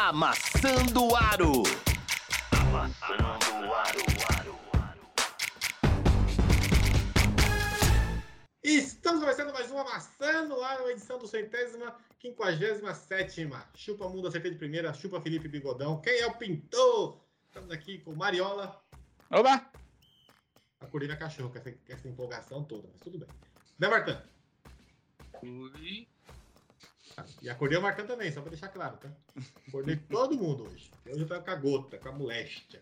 [0.00, 1.64] Amassando o Aro.
[2.52, 4.58] Amassando o Aro.
[8.62, 13.68] Estamos começando mais uma Amassando o Aro, edição do centésima, quinquagésima sétima.
[13.74, 16.00] Chupa Mundo, acertei de primeira, chupa Felipe Bigodão.
[16.00, 17.20] Quem é o pintor?
[17.48, 18.80] Estamos aqui com Mariola.
[19.28, 19.68] Oba!
[20.78, 23.28] Acordei minha cachorro com essa, essa empolgação toda, mas tudo bem.
[23.76, 24.22] Né, Martã?
[25.42, 26.06] Oi.
[27.42, 29.08] E acordei o Martã também, só pra deixar claro, tá?
[29.66, 30.90] Acordei todo mundo hoje.
[31.06, 32.80] Hoje eu tô com a gota, com a moléstia.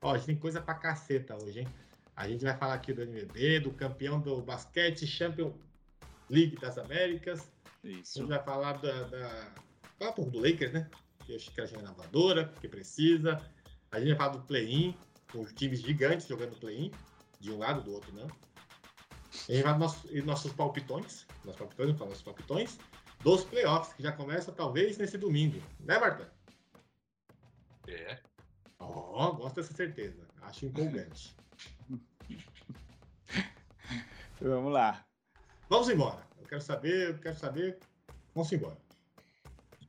[0.00, 1.68] Ó, a gente tem coisa pra caceta hoje, hein?
[2.16, 5.52] A gente vai falar aqui do NBB, do campeão do basquete Champion
[6.28, 7.48] League das Américas.
[7.84, 8.18] A Isso.
[8.18, 9.04] gente vai falar da.
[9.04, 9.52] da...
[9.98, 10.90] Falar um pouco do Lakers, né?
[11.24, 13.38] Que acho que a gente é inovadora, porque precisa.
[13.90, 14.96] A gente vai falar do play-in,
[15.30, 16.90] com os times gigantes jogando play-in,
[17.40, 18.26] de um lado do outro, não.
[18.26, 22.78] A gente vai nos nossos, nossos palpitões, nossos palpitões, não falo nossos palpitões,
[23.22, 25.62] dos playoffs, que já começa talvez nesse domingo.
[25.80, 26.30] Né, Marta?
[27.88, 28.18] É.
[28.78, 30.26] Ó, gosto dessa certeza.
[30.42, 31.34] Acho empolgante.
[34.40, 35.04] Vamos lá.
[35.68, 36.26] Vamos embora.
[36.40, 37.78] Eu quero saber, eu quero saber.
[38.34, 38.76] Vamos embora.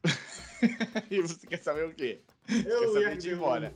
[1.09, 2.21] e você quer saber o quê?
[2.47, 3.73] Eu saber de ir embora.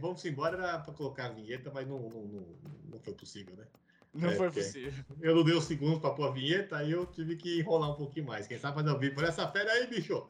[0.00, 2.46] vamos embora era pra colocar a vinheta, mas não, não, não,
[2.90, 3.66] não foi possível, né?
[4.16, 5.04] Não É, foi possível.
[5.20, 7.94] Eu não dei os segundos pra pôr a vinheta, aí eu tive que enrolar um
[7.94, 8.46] pouquinho mais.
[8.46, 10.26] Quem sabe fazer ao vivo por essa fera aí, bicho?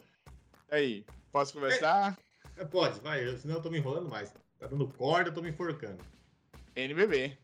[0.70, 2.18] Aí, posso começar?
[2.56, 4.32] É, Pode, vai, eu- senão eu tô me enrolando mais.
[4.58, 5.98] Tá dando corda, eu tô me enforcando.
[6.74, 7.36] NBB.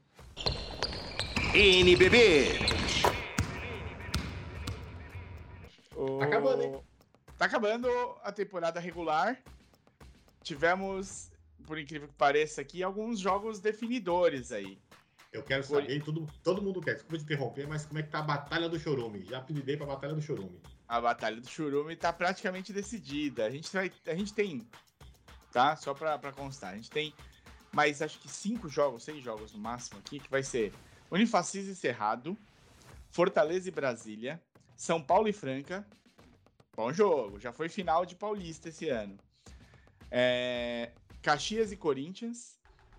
[1.55, 2.49] NBB.
[5.95, 6.81] O- Tá acabando, hein?
[7.39, 7.89] Tá acabando
[8.23, 9.39] a temporada regular.
[10.43, 11.31] Tivemos,
[11.67, 14.79] por incrível que pareça aqui, alguns jogos definidores aí.
[15.33, 18.19] Eu quero saber, todo, todo mundo quer, desculpa te interromper, mas como é que tá
[18.19, 19.25] a Batalha do Chorume?
[19.25, 20.61] Já apelidei pra Batalha do Chorume.
[20.87, 23.47] A batalha do Churume tá praticamente decidida.
[23.47, 24.69] A gente, vai, a gente tem,
[25.51, 25.75] tá?
[25.75, 27.15] Só pra, pra constar, a gente tem
[27.73, 30.71] mais acho que cinco jogos, seis jogos no máximo aqui, que vai ser
[31.11, 32.37] Unifacis e Cerrado,
[33.11, 34.39] Fortaleza e Brasília,
[34.77, 35.87] São Paulo e Franca.
[36.77, 39.17] Bom jogo, já foi final de Paulista esse ano.
[40.11, 40.91] É,
[41.23, 42.59] Caxias e Corinthians,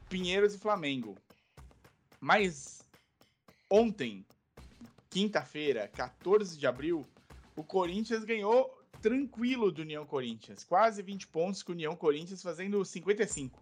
[0.10, 1.16] Pinheiros e Flamengo.
[2.24, 2.88] Mas
[3.70, 4.26] ontem,
[5.10, 7.06] quinta-feira, 14 de abril,
[7.54, 10.64] o Corinthians ganhou tranquilo do União Corinthians.
[10.64, 13.62] Quase 20 pontos com o União Corinthians fazendo 55.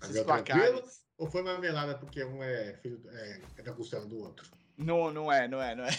[0.00, 1.02] Esses Ganhou placares.
[1.18, 4.48] Ou foi marmelada porque um é filho é, é da costela do outro?
[4.78, 5.90] Não, não é, não é, não é.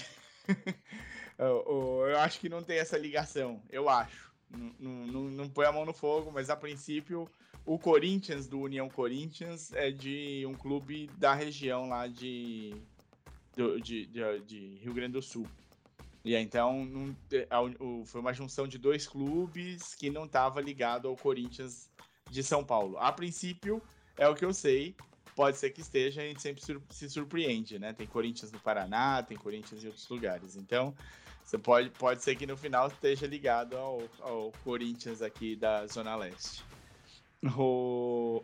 [1.38, 4.34] eu, eu- eu acho que não tem essa ligação, eu acho.
[4.50, 7.30] Não, não, não, não põe a mão no fogo, mas a princípio
[7.66, 12.74] o Corinthians do União Corinthians é de um clube da região lá de,
[13.56, 15.48] do- de, de, de Rio Grande do Sul.
[16.24, 20.62] E então não te- a o- foi uma junção de dois clubes que não estava
[20.62, 21.90] ligado ao Corinthians
[22.30, 22.98] de São Paulo.
[22.98, 23.82] A princípio,
[24.18, 24.96] é o que eu sei.
[25.36, 27.94] Pode ser que esteja, a gente sempre sur- se surpreende, né?
[27.94, 30.56] Tem Corinthians no Paraná, tem Corinthians em outros lugares.
[30.56, 30.94] Então,
[31.44, 36.16] você pode, pode ser que no final esteja ligado ao, ao Corinthians aqui da Zona
[36.16, 36.64] Leste.
[37.44, 38.44] O...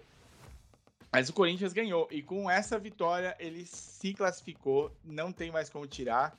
[1.12, 2.08] Mas o Corinthians ganhou.
[2.12, 4.92] E com essa vitória, ele se classificou.
[5.04, 6.38] Não tem mais como tirar.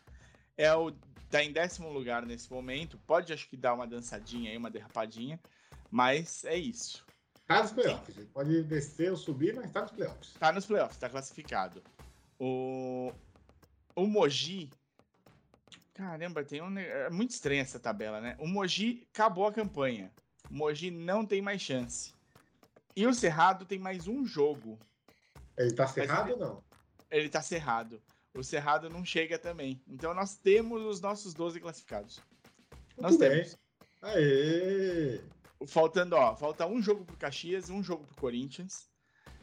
[0.56, 0.92] É o
[1.30, 2.98] tá em décimo lugar nesse momento.
[3.06, 5.38] Pode, acho que, dar uma dançadinha aí, uma derrapadinha.
[5.91, 7.04] Mas é isso.
[7.47, 8.16] Tá nos playoffs.
[8.16, 10.34] Ele pode descer ou subir, mas tá nos playoffs.
[10.34, 11.82] Tá nos playoffs, tá classificado.
[12.38, 13.12] O,
[13.97, 14.70] o Mogi.
[15.94, 16.78] Caramba, tem um.
[16.78, 18.36] É muito estranha essa tabela, né?
[18.38, 20.12] O Mogi acabou a campanha.
[20.50, 22.12] O Mogi não tem mais chance.
[22.98, 24.76] E o Cerrado tem mais um jogo.
[25.56, 26.64] Ele tá cerrado ou não?
[27.09, 28.03] Ele tá cerrado.
[28.34, 29.81] O Cerrado não chega também.
[29.86, 32.20] Então nós temos os nossos 12 classificados.
[32.97, 33.31] Nós Muito bem.
[33.44, 33.56] temos.
[34.03, 35.20] Aê!
[35.69, 38.91] Faltando, ó, falta um jogo pro Caxias e um jogo pro Corinthians.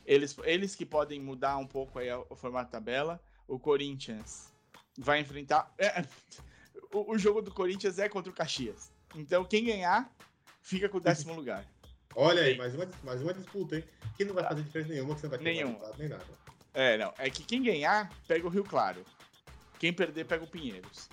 [0.05, 3.23] Eles, eles que podem mudar um pouco aí o formato da tabela.
[3.47, 4.51] O Corinthians
[4.97, 5.73] vai enfrentar.
[5.77, 6.03] é,
[6.93, 8.91] o, o jogo do Corinthians é contra o Caxias.
[9.16, 10.13] Então quem ganhar
[10.61, 11.66] fica com o décimo lugar.
[12.16, 13.84] Olha aí, mais uma, mais uma disputa, hein?
[14.16, 15.73] Que não vai fazer diferença nenhuma, que você não vai ter Nenhuma.
[15.73, 16.26] resultado nem nada.
[16.73, 17.14] É, não.
[17.17, 19.06] É que quem ganhar pega o Rio Claro.
[19.78, 21.09] Quem perder pega o Pinheiros.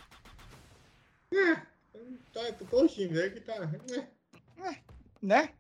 [2.33, 2.41] Tá,
[2.71, 3.59] tô os times aí que tá.
[3.61, 4.79] né?
[5.21, 5.53] Né?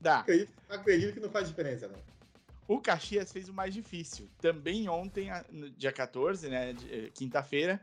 [0.00, 0.20] Dá.
[0.20, 1.98] Acredito, acredito que não faz diferença, não.
[2.66, 4.30] O Caxias fez o mais difícil.
[4.40, 5.28] Também ontem,
[5.76, 7.80] dia 14, né, eh, quinta-feira,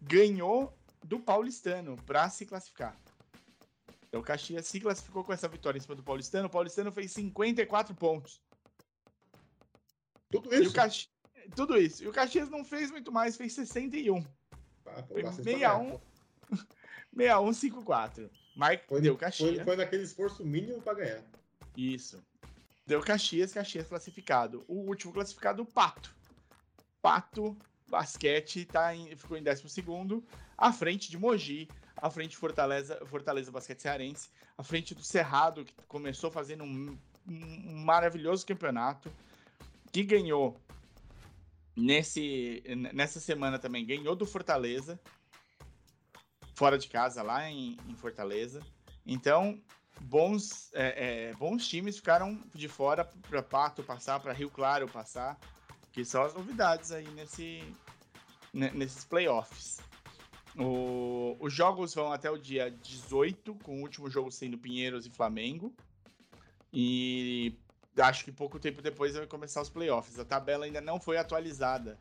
[0.00, 2.96] ganhou do Paulistano para se classificar.
[4.08, 6.46] Então o Caxias se classificou com essa vitória em cima do Paulistano.
[6.46, 8.40] O Paulistano fez 54 pontos.
[10.30, 10.70] Tudo E isso.
[10.70, 11.08] o Caxi...
[11.54, 12.02] Tudo isso.
[12.02, 14.24] E o Caxias não fez muito mais, fez 61.
[14.86, 16.00] Ah, Foi bastante pra 61.
[17.16, 18.30] 61, 54.
[18.56, 19.64] Mas Foi, deu foi, Caxias.
[19.64, 21.22] foi naquele esforço mínimo pra ganhar.
[21.76, 22.22] Isso.
[22.86, 24.64] Deu Caxias, Caxias classificado.
[24.66, 26.14] O último classificado, o Pato.
[27.02, 27.56] Pato
[27.88, 29.62] Basquete tá em, ficou em 12
[30.58, 35.74] à frente de Mogi, à frente Fortaleza, Fortaleza Basquete Cearense, à frente do Cerrado, que
[35.88, 36.98] começou fazendo um,
[37.28, 39.10] um maravilhoso campeonato,
[39.92, 40.60] que ganhou
[41.74, 42.62] nesse,
[42.92, 44.98] nessa semana também, ganhou do Fortaleza,
[46.54, 48.60] fora de casa, lá em, em Fortaleza.
[49.04, 49.60] Então,
[50.00, 55.38] bons, é, é, bons times ficaram de fora para Pato passar, para Rio Claro passar,
[55.92, 57.62] que são as novidades aí nesse,
[58.52, 59.80] nesses playoffs.
[60.58, 65.10] O, os jogos vão até o dia 18, com o último jogo sendo Pinheiros e
[65.10, 65.74] Flamengo.
[66.72, 67.54] E
[67.96, 70.18] acho que pouco tempo depois vai começar os playoffs.
[70.18, 71.98] A tabela ainda não foi atualizada.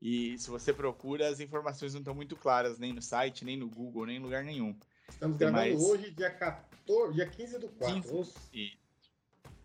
[0.00, 3.68] E se você procura, as informações não estão muito claras, nem no site, nem no
[3.68, 4.76] Google, nem em lugar nenhum.
[5.08, 5.80] Estamos gravando mais...
[5.82, 8.02] hoje, dia, 14, dia 15 do 4.
[8.02, 8.32] 15.
[8.52, 8.72] E...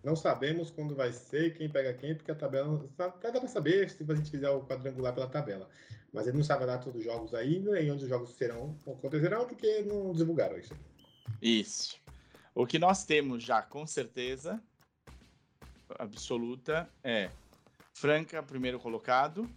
[0.04, 2.90] Não sabemos quando vai ser, quem pega quem, porque a tabela.
[2.98, 5.70] Até dá para saber se a gente fizer o quadrangular pela tabela.
[6.12, 9.46] Mas ele não sabe a data dos jogos ainda e onde os jogos serão acontecerão,
[9.46, 10.74] porque não divulgaram isso.
[11.42, 11.98] Isso.
[12.56, 14.62] O que nós temos já com certeza
[15.98, 17.30] absoluta é
[17.94, 19.50] Franca, primeiro colocado,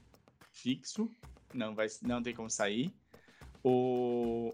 [0.51, 1.11] fixo,
[1.55, 2.93] não, vai, não tem como sair.
[3.63, 4.53] O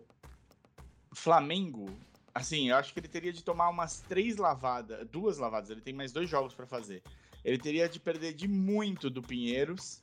[1.15, 1.87] Flamengo,
[2.35, 5.95] assim, eu acho que ele teria de tomar umas três lavadas, duas lavadas, ele tem
[5.95, 7.03] mais dois jogos para fazer.
[7.45, 10.03] Ele teria de perder de muito do Pinheiros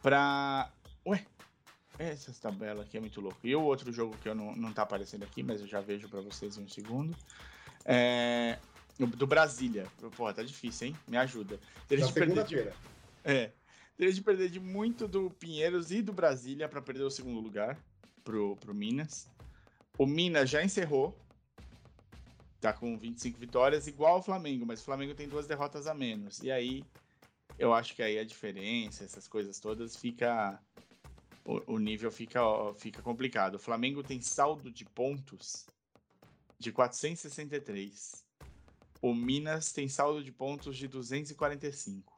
[0.00, 0.70] para.
[1.06, 1.24] Ué,
[1.98, 3.38] essa tabela aqui é muito louco.
[3.44, 6.08] E o outro jogo que eu não, não tá aparecendo aqui, mas eu já vejo
[6.08, 7.16] para vocês em um segundo.
[7.84, 8.58] É.
[8.98, 9.86] Do Brasília.
[10.16, 10.96] Pô, tá difícil, hein?
[11.08, 11.58] Me ajuda.
[11.88, 12.58] Teria de perder de...
[13.24, 13.52] É.
[13.96, 17.78] Teria de perder de muito do Pinheiros e do Brasília para perder o segundo lugar
[18.22, 19.28] pro, pro Minas.
[19.98, 21.16] O Minas já encerrou.
[22.60, 26.42] Tá com 25 vitórias, igual ao Flamengo, mas o Flamengo tem duas derrotas a menos.
[26.42, 26.82] E aí,
[27.58, 30.58] eu acho que aí a diferença, essas coisas todas, fica.
[31.44, 32.40] O, o nível fica,
[32.76, 33.56] fica complicado.
[33.56, 35.66] O Flamengo tem saldo de pontos
[36.58, 38.24] de 463.
[39.02, 42.14] O Minas tem saldo de pontos de 245.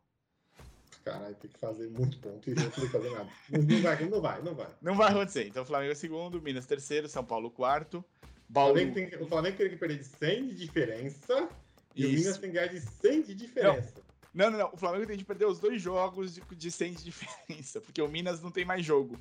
[1.05, 3.31] Caralho, tem que fazer muito ponto e não tem que fazer nada.
[3.49, 4.69] Não vai, não vai, não vai.
[4.82, 5.46] Não vai acontecer.
[5.46, 8.05] Então, Flamengo é segundo, Minas terceiro, São Paulo quarto.
[8.49, 8.72] Bauru...
[8.72, 11.49] O, Flamengo tem, o Flamengo tem que perder de 100 de diferença
[11.94, 12.11] e Isso.
[12.11, 13.93] o Minas tem que ganhar de 100 de diferença.
[13.96, 14.02] Não,
[14.36, 14.70] não, não.
[14.72, 18.08] O Flamengo tem que perder os dois jogos de, de 100 de diferença, porque o
[18.08, 19.18] Minas não tem mais jogo.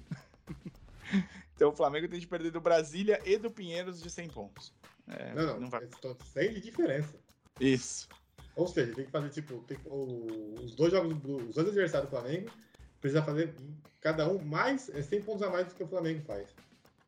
[1.55, 4.73] então, o Flamengo tem que perder do Brasília e do Pinheiros de 100 pontos.
[5.07, 5.87] É, não, não, não vai.
[6.33, 7.17] 100 de diferença.
[7.59, 8.09] Isso.
[8.55, 12.17] Ou seja, tem que fazer, tipo, tem, o, os dois jogos, os dois adversários do
[12.17, 12.51] Flamengo,
[12.99, 13.53] precisa fazer
[14.01, 16.47] cada um mais, 100 é, pontos a mais do que o Flamengo faz.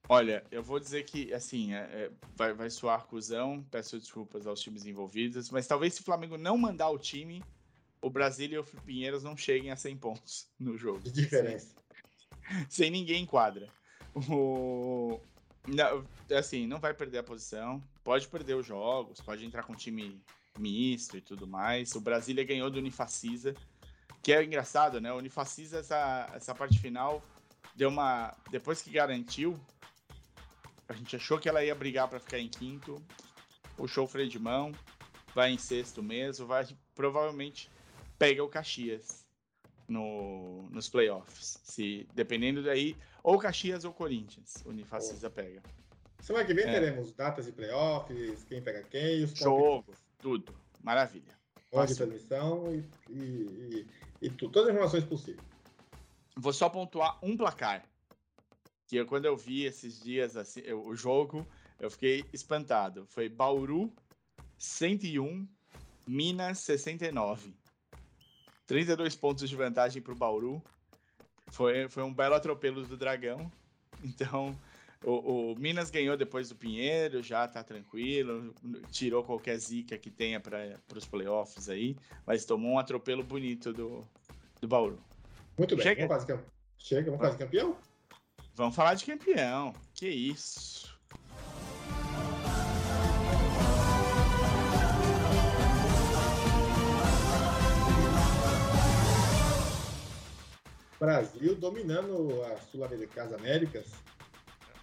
[0.10, 4.62] Olha, eu vou dizer que, assim, é, é, vai, vai soar cuzão, peço desculpas aos
[4.62, 7.44] times envolvidos, mas talvez se o Flamengo não mandar o time,
[8.02, 11.00] o Brasília e o Pinheiros não cheguem a 100 pontos no jogo.
[11.02, 11.76] De diferença.
[12.48, 13.70] Sem, sem ninguém quadra.
[14.16, 15.20] O,
[15.68, 16.06] não,
[16.36, 20.22] assim, não vai perder a posição, pode perder os jogos, pode entrar com time
[20.58, 21.94] misto e tudo mais.
[21.94, 23.54] O Brasília ganhou do Unifacisa,
[24.24, 25.12] que é engraçado, né?
[25.12, 27.22] O Unifacisa, essa, essa parte final,
[27.76, 28.36] deu uma.
[28.50, 29.60] Depois que garantiu,
[30.88, 33.04] a gente achou que ela ia brigar para ficar em quinto,
[33.76, 34.72] puxou o freio de mão,
[35.36, 37.70] vai em sexto mesmo, vai provavelmente
[38.18, 39.26] pega o Caxias
[39.88, 41.60] no, nos playoffs.
[41.64, 45.62] Se dependendo daí, ou Caxias ou Corinthians, o Unifacisa pega.
[46.20, 46.72] Semana que vem é.
[46.72, 49.94] teremos datas de playoffs, quem pega quem, os Jogo.
[50.20, 50.54] Tudo.
[50.84, 51.38] Maravilha.
[51.72, 53.86] Hora de transmissão e, e,
[54.22, 55.46] e, e todas as informações possíveis.
[56.36, 57.84] Vou só pontuar um placar.
[58.88, 61.46] Que eu, quando eu vi esses dias assim, eu, o jogo,
[61.80, 63.06] eu fiquei espantado.
[63.08, 63.92] Foi Bauru
[64.58, 65.48] 101,
[66.08, 67.54] Minas 69.
[68.68, 70.62] 32 pontos de vantagem para o Bauru.
[71.48, 73.52] Foi, foi um belo atropelo do Dragão.
[74.04, 74.56] Então,
[75.04, 78.54] o, o, Minas ganhou depois do Pinheiro, já tá tranquilo,
[78.92, 81.96] tirou qualquer zica que tenha para os playoffs aí,
[82.26, 84.08] mas tomou um atropelo bonito do,
[84.62, 85.00] do Bauru.
[85.58, 86.08] Muito bem, Chega.
[86.08, 86.40] vamos fazer,
[86.78, 87.76] Chega, vamos fazer campeão?
[88.54, 90.97] Vamos falar de campeão, que isso.
[101.00, 103.86] Brasil dominando a Sul-Americana, Américas,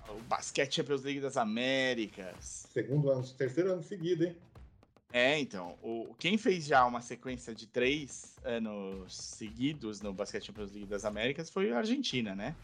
[0.09, 2.67] o Basquete Champions League das Américas.
[2.73, 4.37] Segundo ano, terceiro ano seguido, hein?
[5.13, 10.73] É, então, o, quem fez já uma sequência de três anos seguidos no Basquete Champions
[10.73, 12.55] League das Américas foi a Argentina, né?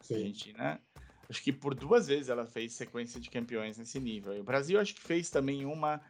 [0.00, 0.14] Sim.
[0.14, 0.80] A Argentina,
[1.28, 4.34] acho que por duas vezes ela fez sequência de campeões nesse nível.
[4.34, 6.00] E o Brasil acho que fez também uma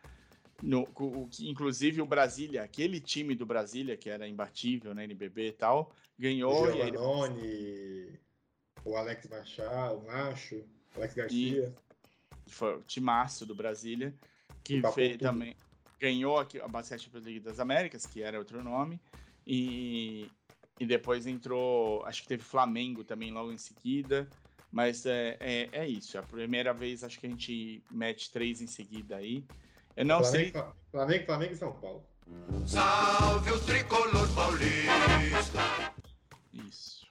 [0.63, 5.53] No, o, inclusive o Brasília, aquele time do Brasília, que era imbatível na NBB e
[5.53, 6.65] tal, ganhou.
[6.65, 8.19] o E Giovannone,
[8.85, 11.75] o Alex Machado, o Macho, o Alex Garcia.
[12.49, 14.13] foi o timaço do Brasília,
[14.65, 15.23] que fez tudo.
[15.23, 15.57] também
[15.99, 19.01] ganhou aqui a Basquete Champions League das Américas, que era outro nome,
[19.47, 20.31] e,
[20.79, 24.29] e depois entrou, acho que teve Flamengo também logo em seguida,
[24.71, 28.61] mas é, é, é isso, é a primeira vez acho que a gente mete três
[28.61, 29.45] em seguida aí.
[29.99, 32.05] Eu não sei, Flamengo, Flamengo, Flamengo e São Paulo.
[32.69, 35.93] Salve o tricolor paulista.
[36.53, 37.05] isso.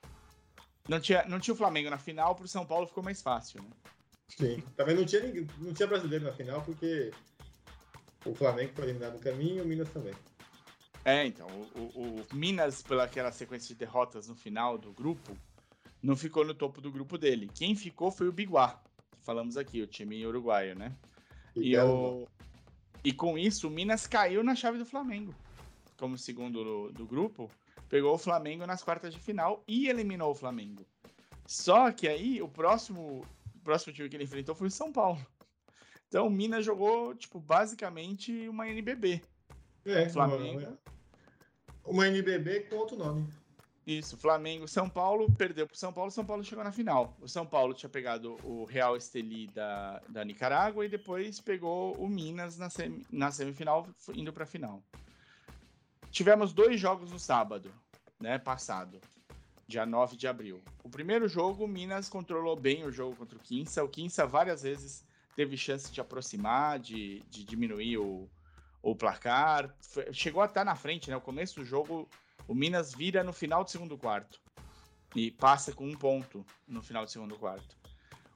[0.88, 3.68] Não tinha, não tinha o Flamengo na final, pro São Paulo ficou mais fácil, né?
[4.28, 4.62] Sim.
[4.74, 7.10] Também não tinha, ninguém- não tinha brasileiro na final, porque
[8.24, 10.14] o Flamengo foi eliminado no caminho e o Minas também.
[11.04, 15.36] É, então, o, o- o Minas, pela aquela sequência de derrotas no final do grupo,
[16.02, 17.50] não ficou no topo do grupo dele.
[17.54, 18.80] Quem ficou foi o Biguá,
[19.18, 20.96] que falamos aqui, o time uruguaio, né?
[21.54, 22.28] E, belo o...
[23.04, 25.34] e com isso, o Minas caiu na chave do Flamengo.
[25.96, 27.50] Como segundo do, do grupo,
[27.88, 30.84] pegou o Flamengo nas quartas de final e eliminou o Flamengo.
[31.46, 33.24] Só que aí, o próximo,
[33.54, 35.24] o próximo time que ele enfrentou foi o São Paulo.
[36.08, 39.22] Então, o Minas jogou, tipo, basicamente uma NBB.
[39.84, 40.60] É, Flamengo.
[40.60, 40.78] Uma,
[41.84, 43.26] uma NBB com outro nome.
[43.88, 47.16] Isso, Flamengo, São Paulo, perdeu pro São Paulo, São Paulo chegou na final.
[47.22, 52.06] O São Paulo tinha pegado o Real Esteli da, da Nicarágua e depois pegou o
[52.06, 52.68] Minas na,
[53.10, 54.82] na semifinal, indo pra final.
[56.10, 57.72] Tivemos dois jogos no sábado,
[58.20, 59.00] né, passado,
[59.66, 60.62] dia 9 de abril.
[60.84, 63.82] O primeiro jogo, o Minas controlou bem o jogo contra o Quinça.
[63.82, 65.02] O Quinça várias vezes
[65.34, 68.28] teve chance de aproximar, de, de diminuir o,
[68.82, 69.74] o placar.
[70.12, 71.16] Chegou a estar na frente, né?
[71.16, 72.06] O começo do jogo,
[72.46, 74.40] o Minas vira no final do segundo quarto.
[75.14, 77.76] E passa com um ponto no final do segundo quarto.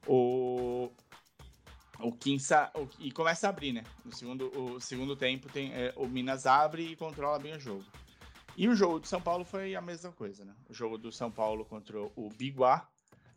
[0.06, 0.90] O,
[2.00, 2.70] o Quinça.
[2.74, 3.84] o- e começa a abrir, né?
[4.04, 7.84] No segundo, o segundo tempo, tem, é, o Minas abre e controla bem o jogo.
[8.56, 10.54] E o jogo do São Paulo foi a mesma coisa, né?
[10.68, 12.88] O jogo do São Paulo contra o Biguá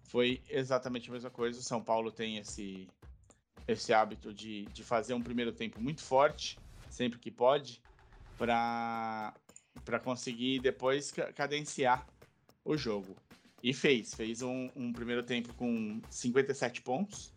[0.03, 1.59] foi exatamente a mesma coisa.
[1.59, 2.87] O São Paulo tem esse,
[3.67, 6.57] esse hábito de, de fazer um primeiro tempo muito forte,
[6.89, 7.81] sempre que pode,
[8.37, 9.33] para
[10.03, 12.05] conseguir depois ca- cadenciar
[12.63, 13.15] o jogo.
[13.63, 17.33] E fez, fez um, um primeiro tempo com 57 pontos.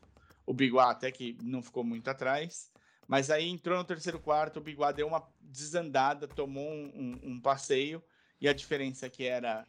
[0.47, 2.71] O Biguá até que não ficou muito atrás.
[3.07, 6.90] Mas aí entrou no terceiro quarto, o Biguá deu uma desandada, tomou um,
[7.25, 8.02] um- um passeio
[8.40, 9.66] e a diferença que era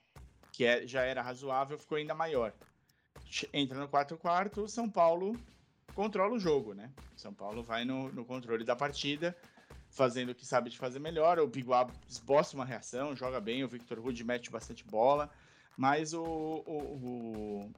[0.52, 2.54] que é- já era razoável ficou ainda maior.
[3.54, 5.40] Entra no quarto quarto, São Paulo
[5.94, 6.92] controla o jogo, né?
[7.16, 9.38] São Paulo vai no, no controle da partida,
[9.90, 11.40] fazendo o que sabe de fazer melhor.
[11.40, 15.30] O Biguá esboça uma reação, joga bem, o Victor Rude mete bastante bola,
[15.78, 17.72] mas o, o- o-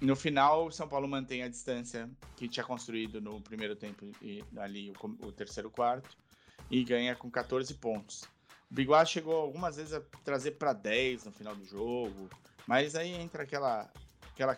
[0.00, 4.42] no final o São Paulo mantém a distância que tinha construído no primeiro tempo e
[4.56, 6.16] ali o, o terceiro quarto
[6.70, 8.22] e ganha com 14 pontos.
[8.70, 12.30] O Biguá chegou algumas vezes a trazer para 10 no final do jogo,
[12.66, 13.90] mas aí entra aquela
[14.32, 14.56] aquela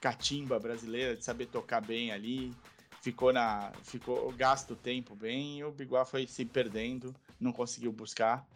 [0.00, 2.54] catimba brasileira de saber tocar bem ali,
[3.02, 8.46] ficou na ficou gasto tempo bem e o Biguá foi se perdendo, não conseguiu buscar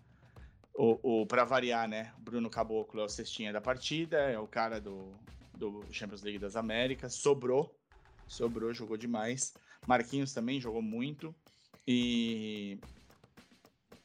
[0.75, 2.13] o, o para variar, né?
[2.19, 5.13] Bruno Caboclo é o cestinha da partida, é o cara do,
[5.55, 7.75] do Champions League das Américas, sobrou,
[8.29, 9.53] sobrou, jogou demais.
[9.87, 11.35] Marquinhos também jogou muito
[11.87, 12.79] e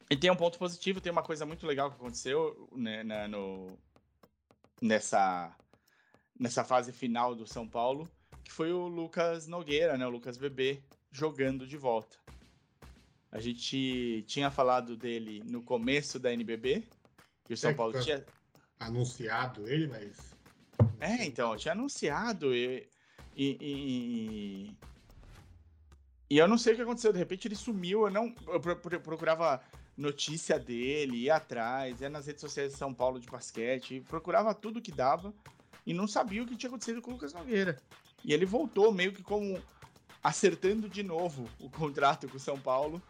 [0.10, 3.78] e tem um ponto positivo, tem uma coisa muito legal que aconteceu né, na- no,
[4.82, 5.54] nessa,
[6.40, 8.10] nessa fase final do São Paulo,
[8.48, 10.80] que foi o Lucas Nogueira, né, o Lucas Bebê,
[11.12, 12.18] jogando de volta.
[13.30, 16.88] A gente tinha falado dele no começo da NBB,
[17.44, 18.26] que o São É, Paulo foi- tinha,
[18.80, 20.16] Anunciado ele, mas.
[21.00, 22.88] é, então, eu tinha anunciado e,
[23.36, 24.78] e, e,
[26.30, 28.78] e eu não sei o que aconteceu, de repente ele sumiu, eu não eu pro-
[28.78, 29.62] pro- procurava
[29.98, 34.82] notícia dele, ia atrás, ia nas redes sociais de São Paulo de basquete, procurava tudo
[34.82, 35.34] que dava
[35.86, 37.82] e não sabia o que tinha acontecido com o Lucas Nogueira.
[38.24, 39.62] E ele voltou meio que como
[40.24, 43.02] acertando de novo o contrato com o São Paulo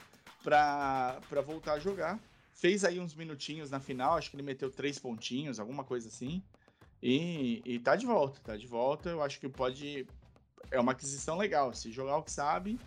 [0.44, 2.20] para voltar a jogar.
[2.54, 6.42] Fez aí uns minutinhos na final, acho que ele meteu três pontinhos, alguma coisa assim.
[7.02, 9.10] E, e tá de volta, tá de volta.
[9.10, 10.08] Eu acho que pode.
[10.72, 11.74] É uma aquisição legal.
[11.74, 12.80] Se jogar o que sabe,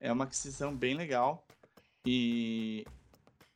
[0.00, 1.46] é uma aquisição bem legal.
[2.06, 2.86] E,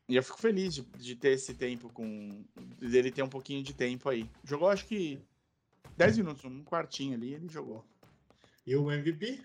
[0.08, 2.44] e eu fico feliz de, de ter esse tempo com.
[2.78, 4.28] dele ter um pouquinho de tempo aí.
[4.44, 5.18] Jogou acho que
[5.96, 7.84] 10 minutos, um quartinho ali, ele jogou.
[8.66, 9.42] E o MVP?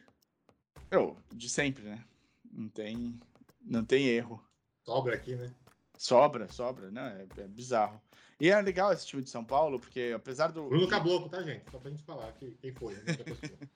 [0.92, 2.04] Eu, de sempre, né?
[2.52, 3.20] Não tem,
[3.62, 4.42] não tem erro.
[4.86, 5.54] Sobra aqui, né?
[5.98, 7.28] Sobra, sobra, né?
[7.38, 8.02] É, é bizarro.
[8.40, 10.70] E é legal esse time de São Paulo, porque apesar do.
[10.70, 11.70] Bruno Caboclo, tá, gente?
[11.72, 12.94] Só pra gente falar que, quem foi.
[12.94, 13.02] né?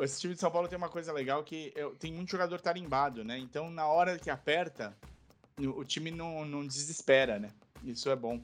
[0.00, 3.24] Esse time de São Paulo tem uma coisa legal que eu- tem muito jogador tarimbado,
[3.24, 3.38] né?
[3.38, 4.94] Então, na hora que aperta,
[5.58, 7.50] o o time não, não desespera, né?
[7.82, 8.42] Isso é bom.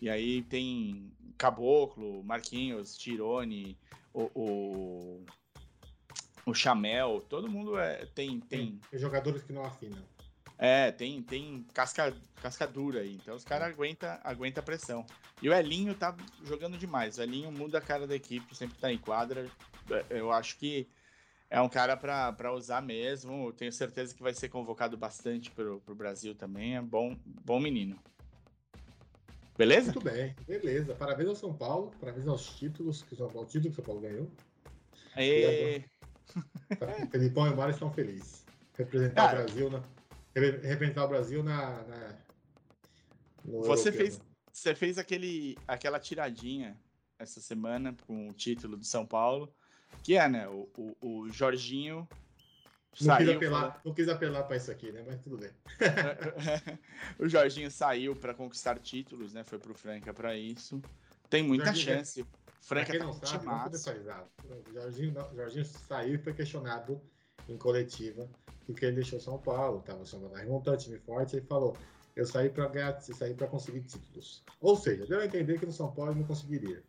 [0.00, 3.78] E aí tem Caboclo, Marquinhos, Tirone,
[4.12, 5.24] o, o,
[6.44, 10.02] o Chamel, todo mundo é, tem, tem, Tem jogadores que não afinam.
[10.58, 13.14] é, tem, tem casca, casca dura aí.
[13.14, 15.06] Então os caras aguentam aguenta a pressão.
[15.40, 17.16] E o Elinho tá jogando demais.
[17.18, 19.48] O Elinho muda a cara da equipe, sempre tá em quadra.
[19.90, 20.88] É, Eu acho que
[21.50, 23.52] é um cara pra pra usar mesmo.
[23.52, 26.76] Tenho certeza que vai ser convocado bastante pro, pro Brasil também.
[26.76, 27.96] É bom, bom menino.
[29.58, 29.92] Beleza?
[29.92, 30.94] Muito bem, beleza.
[30.94, 33.84] Parabéns ao São Paulo, parabéns aos títulos que o São Paulo, título que o São
[33.84, 34.30] Paulo ganhou.
[35.16, 35.84] Aê,
[36.28, 38.44] o Felipão e o Mário estão felizes.
[38.76, 39.40] Representar Cara.
[39.40, 39.82] o Brasil na.
[40.34, 41.82] repre- Representar o Brasil na.
[41.82, 42.18] na-
[43.44, 44.24] Você europeu, fez- né?
[44.52, 46.78] você fez aquele, aquela tiradinha
[47.18, 49.52] essa semana com o título do São Paulo.
[50.04, 50.46] Que é, né?
[50.48, 52.06] O, o, o Jorginho
[53.00, 53.36] Não quis, saiu.
[53.36, 55.04] apelar, não quis apelar pra isso aqui, né?
[55.06, 55.50] Mas tudo bem.
[57.18, 59.44] o Jorginho saiu para conquistar títulos, né?
[59.44, 60.82] Foi pro Franca para isso.
[61.30, 62.24] Tem muita Jorginho, chance.
[62.24, 64.26] Pra Franca quem tá não sabe, contextualizar.
[64.44, 67.00] O Jorginho, não- Jorginho saiu e foi questionado
[67.48, 68.28] em coletiva
[68.66, 71.74] porque ele deixou São Paulo, tava chamando a remontar time forte, ele falou:
[72.14, 74.44] Eu saí pra ganhar, saí para conseguir títulos.
[74.60, 76.82] Ou seja, deu a entender que no São Paulo ele não conseguiria.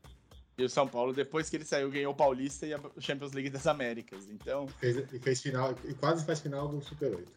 [0.60, 3.50] E o São Paulo, depois que ele saiu, ganhou o Paulista e a Champions League
[3.50, 4.30] das Américas.
[4.30, 7.32] Então, Fez, e fez final, e quase faz final do Super 8.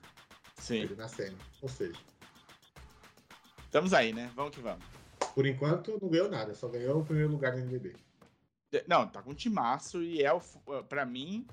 [0.58, 0.80] sim.
[0.80, 1.36] Ele na semi.
[1.60, 1.98] Ou seja,
[3.64, 4.30] Estamos aí, né?
[4.34, 4.84] Vamos que vamos.
[5.34, 7.94] por enquanto não ganhou nada, só ganhou o primeiro lugar no NBB.
[8.86, 10.40] Não, tá com timaço e é, o,
[10.88, 11.46] para mim,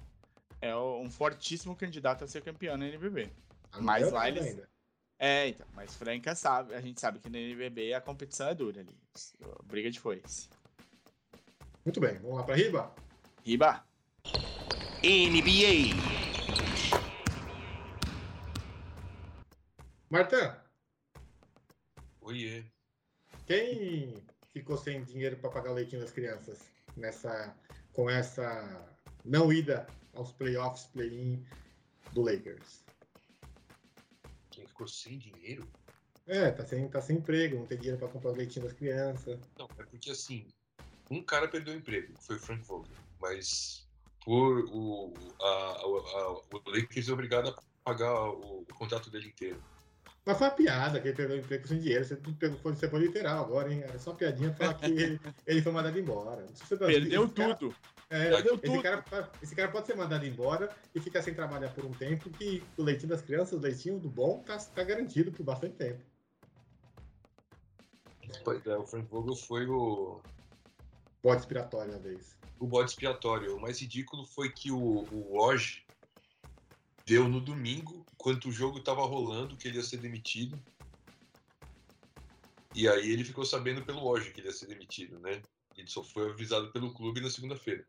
[0.62, 3.30] é um fortíssimo candidato a ser campeão na NBB.
[3.72, 4.70] Ah, não Mas lá eles- ainda.
[5.22, 8.80] É, então, mas Franca sabe, a gente sabe que na NBB a competição é dura
[8.82, 8.98] ali.
[9.66, 10.50] Briga de foice.
[11.90, 12.96] Muito bem, vamos lá para Riba?
[13.44, 13.84] Riba,
[15.04, 16.04] NBA.
[20.08, 20.56] Martã,
[22.22, 22.64] Oiê.
[23.48, 24.24] quem
[24.54, 26.60] ficou sem dinheiro para pagar o leitinho das crianças
[26.96, 27.58] nessa,
[27.92, 28.88] com essa
[29.26, 31.44] não ida aos playoffs, play-in
[32.14, 32.86] do Lakers?
[34.52, 35.68] Quem ficou sem dinheiro?
[36.28, 39.40] É, tá sem, tá sem emprego, não tem dinheiro para comprar o leitinho das crianças.
[39.58, 40.46] Não, é porque assim,
[41.10, 42.92] um cara perdeu o emprego, que foi o Frank Vogel,
[43.22, 43.88] mas
[44.24, 49.30] por o, a, a- a- o Lakers é obrigado a pagar o, o contrato dele
[49.30, 49.62] inteiro.
[50.26, 52.06] Mas foi uma piada que ele perdeu o emprego sem dinheiro.
[52.06, 53.82] Você, pegou- foi, você foi literal agora, hein?
[53.82, 56.46] Era só uma piadinha falar que ele, ele foi mandado embora.
[56.54, 57.76] Se você tá- perdeu cara- tudo.
[58.12, 58.82] É, Perdeu esse, tudo.
[58.82, 62.64] Cara, esse cara pode ser mandado embora e ficar sem trabalhar por um tempo, que
[62.76, 66.00] o leitinho das crianças, o leitinho do bom, tá, tá garantido por bastante tempo.
[68.44, 70.22] Pois é, o Frank Vogel foi o,
[71.22, 72.38] Bode expiratório uma vez.
[72.60, 73.56] o bode expiatório.
[73.56, 75.84] O mais ridículo foi que o, o Woj
[77.06, 80.60] deu no domingo, enquanto o jogo tava rolando, que ele ia ser demitido.
[82.76, 85.42] E aí ele ficou sabendo pelo Woj que ele ia ser demitido, né?
[85.76, 87.86] Ele só foi avisado pelo clube na segunda-feira.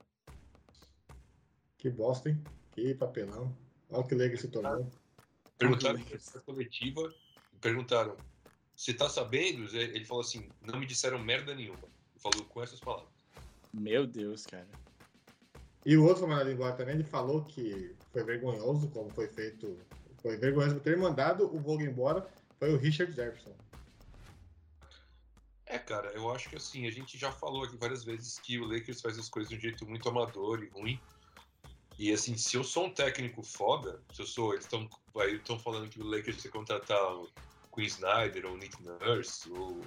[1.76, 2.42] Que bosta, hein?
[2.72, 3.56] Que papelão.
[3.90, 4.90] Olha o que o Lakers se tornou.
[5.58, 7.14] Perguntaram na coletiva,
[7.60, 8.16] perguntaram,
[8.74, 9.64] você tá sabendo?
[9.76, 11.82] Ele falou assim, não me disseram merda nenhuma.
[11.82, 13.19] Ele falou com essas palavras.
[13.72, 14.68] Meu Deus, cara.
[15.84, 19.78] E o outro mandado embora também, ele falou que foi vergonhoso como foi feito.
[20.20, 22.28] Foi vergonhoso ter mandado o Vogel embora.
[22.58, 23.54] Foi o Richard Jefferson.
[25.64, 28.66] É, cara, eu acho que assim, a gente já falou aqui várias vezes que o
[28.66, 31.00] Lakers faz as coisas de um jeito muito amador e ruim.
[31.96, 35.58] E assim, se eu sou um técnico foda, se eu sou, eles estão aí estão
[35.58, 37.28] falando que o Lakers vai contratar o
[37.72, 39.80] Quinn Snyder, ou o Nick Nurse, ou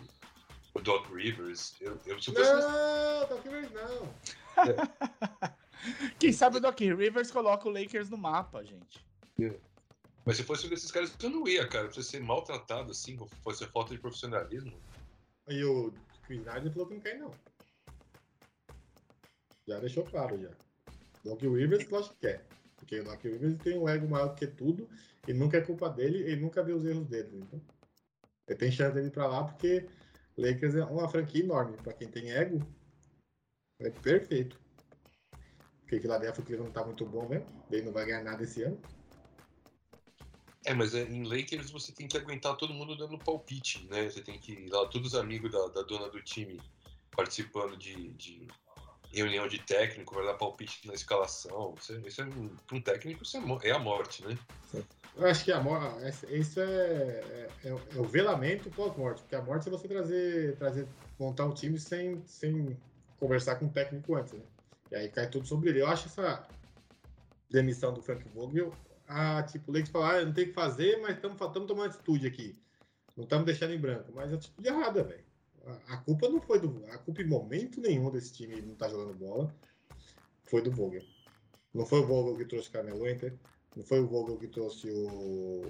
[0.74, 1.76] o Doc Rivers.
[1.80, 4.14] Eu, eu se eu fosse Não, Doc Rivers não.
[6.20, 9.06] Quem sabe o Doc Rivers coloca o Lakers no mapa, gente.
[10.26, 11.86] Mas se eu fosse um desses caras, eu não ia, cara.
[11.86, 14.74] Pra você ser maltratado assim, se fosse falta de profissionalismo.
[15.50, 15.94] E o
[16.26, 17.32] Chris Snyder falou que não quer, não.
[19.68, 20.50] Já deixou claro, já.
[21.24, 22.46] Doc Rivers, lógico que quer.
[22.78, 24.90] Porque o Doc Rivers tem um ego maior do que tudo
[25.28, 27.40] e nunca é culpa dele, ele nunca vê os erros dele.
[27.42, 27.62] Então,
[28.48, 29.88] ele tem chance dele ir pra lá porque
[30.38, 31.78] Lakers é uma franquia enorme.
[31.78, 32.60] Pra quem tem ego,
[33.80, 34.60] é perfeito.
[35.82, 37.46] Porque Philadelphia o Cleveland não tá muito bom mesmo.
[37.70, 38.82] Ele não vai ganhar nada esse ano.
[40.66, 44.10] É, mas é, em Lakers você tem que aguentar todo mundo dando palpite, né?
[44.10, 46.60] Você tem que lá todos os amigos da, da dona do time
[47.16, 48.48] participando de, de
[49.12, 51.76] reunião de técnico, vai dar palpite na escalação.
[51.78, 54.38] Isso, é- isso é um- pra um técnico isso é, é a morte, né?
[55.16, 59.36] Eu acho que a morte, isso é, é, é o- é o velamento pós-morte, porque
[59.36, 60.88] a morte é você trazer, trazer,
[61.20, 62.78] montar um time sem, sem
[63.20, 64.42] conversar com o técnico antes, né?
[64.92, 65.82] E aí cai tudo sobre ele.
[65.82, 66.48] Eu acho essa,
[67.54, 68.74] demissão do Frank Vogel,
[69.08, 72.26] a, tipo, o Lakers falou, ah, não tem o que fazer, mas estamos tomando atitude
[72.26, 72.60] aqui.
[73.16, 74.12] Não estamos deixando em branco.
[74.16, 75.24] Mas é atitude errada, velho.
[75.66, 76.84] A, a, culpa não foi do.
[76.92, 79.54] A culpa em momento nenhum desse time não tá jogando bola.
[80.46, 81.04] Foi do Vogel.
[81.72, 83.36] Não foi o Vogel que trouxe o Carmelo Winter.
[83.76, 85.62] Não foi o Vogel que trouxe o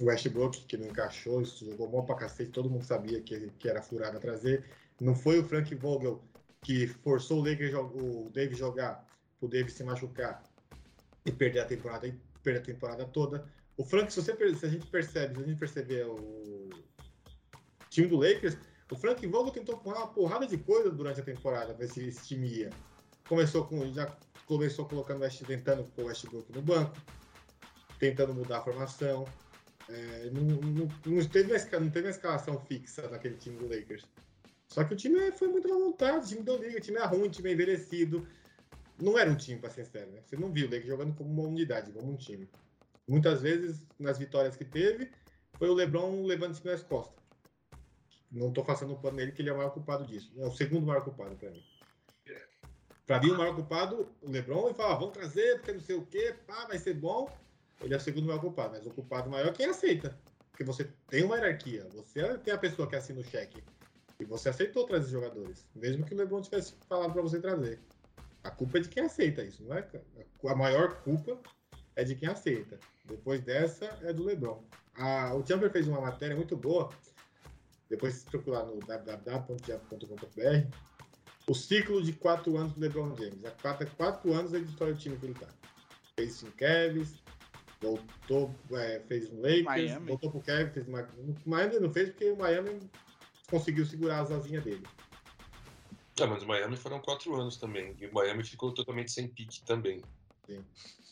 [0.00, 4.16] Westbrook, que não encaixou, jogou mal pra cacete, todo mundo sabia que, que era furado
[4.16, 4.64] a trazer.
[5.00, 6.22] Não foi o Frank Vogel
[6.62, 9.06] que forçou o Lakers, o Davis jogar,
[9.40, 10.42] o Davis se machucar
[11.24, 13.46] e perder a temporada, perder a temporada toda.
[13.76, 16.70] O Frank, se, você, se a gente percebe, se a gente perceber o
[17.90, 18.56] time do Lakers,
[18.90, 22.26] o Frank Vogel tentou pôr uma porrada de coisa durante a temporada, ver se esse
[22.26, 22.70] time ia.
[23.28, 26.96] Começou com, já começou colocando tentando o Westbrook no banco,
[27.98, 29.26] tentando mudar a formação.
[29.88, 34.04] É, não, não, não, teve uma, não teve uma escalação fixa naquele time do Lakers.
[34.68, 37.04] Só que o time foi muito mal montado, o time deu liga, o time é
[37.04, 38.26] ruim, o time é envelhecido.
[39.00, 40.20] Não era um time, pra ser sério, né?
[40.24, 42.48] Você não viu o Lakers jogando como uma unidade, como um time.
[43.06, 45.10] Muitas vezes, nas vitórias que teve,
[45.58, 47.22] foi o LeBron levando o time nas costas.
[48.32, 50.32] Não tô passando o pano nele, que ele é o maior culpado disso.
[50.36, 51.62] É o segundo maior culpado para mim.
[53.06, 55.94] Para mim, o maior culpado, o LeBron, e fala, ah, vamos trazer, porque não sei
[55.94, 57.30] o quê, pá, vai ser bom.
[57.80, 60.16] Ele é o segundo maior culpado, mas o culpado maior é quem aceita.
[60.50, 63.62] Porque você tem uma hierarquia, você tem a pessoa que assina o cheque.
[64.18, 67.78] E você aceitou trazer jogadores, mesmo que o LeBron tivesse falado para você trazer.
[68.42, 69.86] A culpa é de quem aceita isso, não é?
[70.46, 71.38] A maior culpa
[71.94, 72.78] é de quem aceita.
[73.04, 74.64] Depois dessa é do LeBron.
[74.94, 76.88] A, o Chamber fez uma matéria muito boa.
[77.90, 80.86] Depois se procurar no www.diabo.com.br
[81.48, 83.44] o ciclo de quatro anos do LeBron James.
[83.44, 85.48] Há quatro, quatro anos ele destrói o time que ele tá.
[86.16, 87.22] Fez em Cavs,
[87.80, 90.06] voltou, é, fez no Lakers, Miami.
[90.06, 91.02] voltou pro Kevin, fez uma...
[91.02, 92.80] O Miami não fez porque o Miami
[93.50, 94.86] conseguiu segurar as asinhas dele.
[96.18, 97.94] É, mas o Miami foram quatro anos também.
[98.00, 100.02] E o Miami ficou totalmente sem pique também.
[100.46, 100.64] Sim.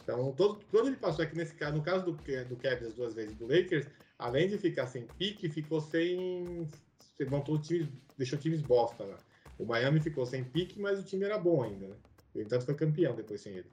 [0.03, 3.15] Então, todo, todo ele passou aqui nesse caso, no caso do, do Kevin as duas
[3.15, 3.87] vezes do Lakers,
[4.19, 6.69] além de ficar sem pique, ficou sem.
[6.99, 9.19] Você montou time, deixou times bosta lá.
[9.59, 11.97] O Miami ficou sem pique, mas o time era bom ainda, né?
[12.35, 13.69] No entanto, foi campeão depois sem ele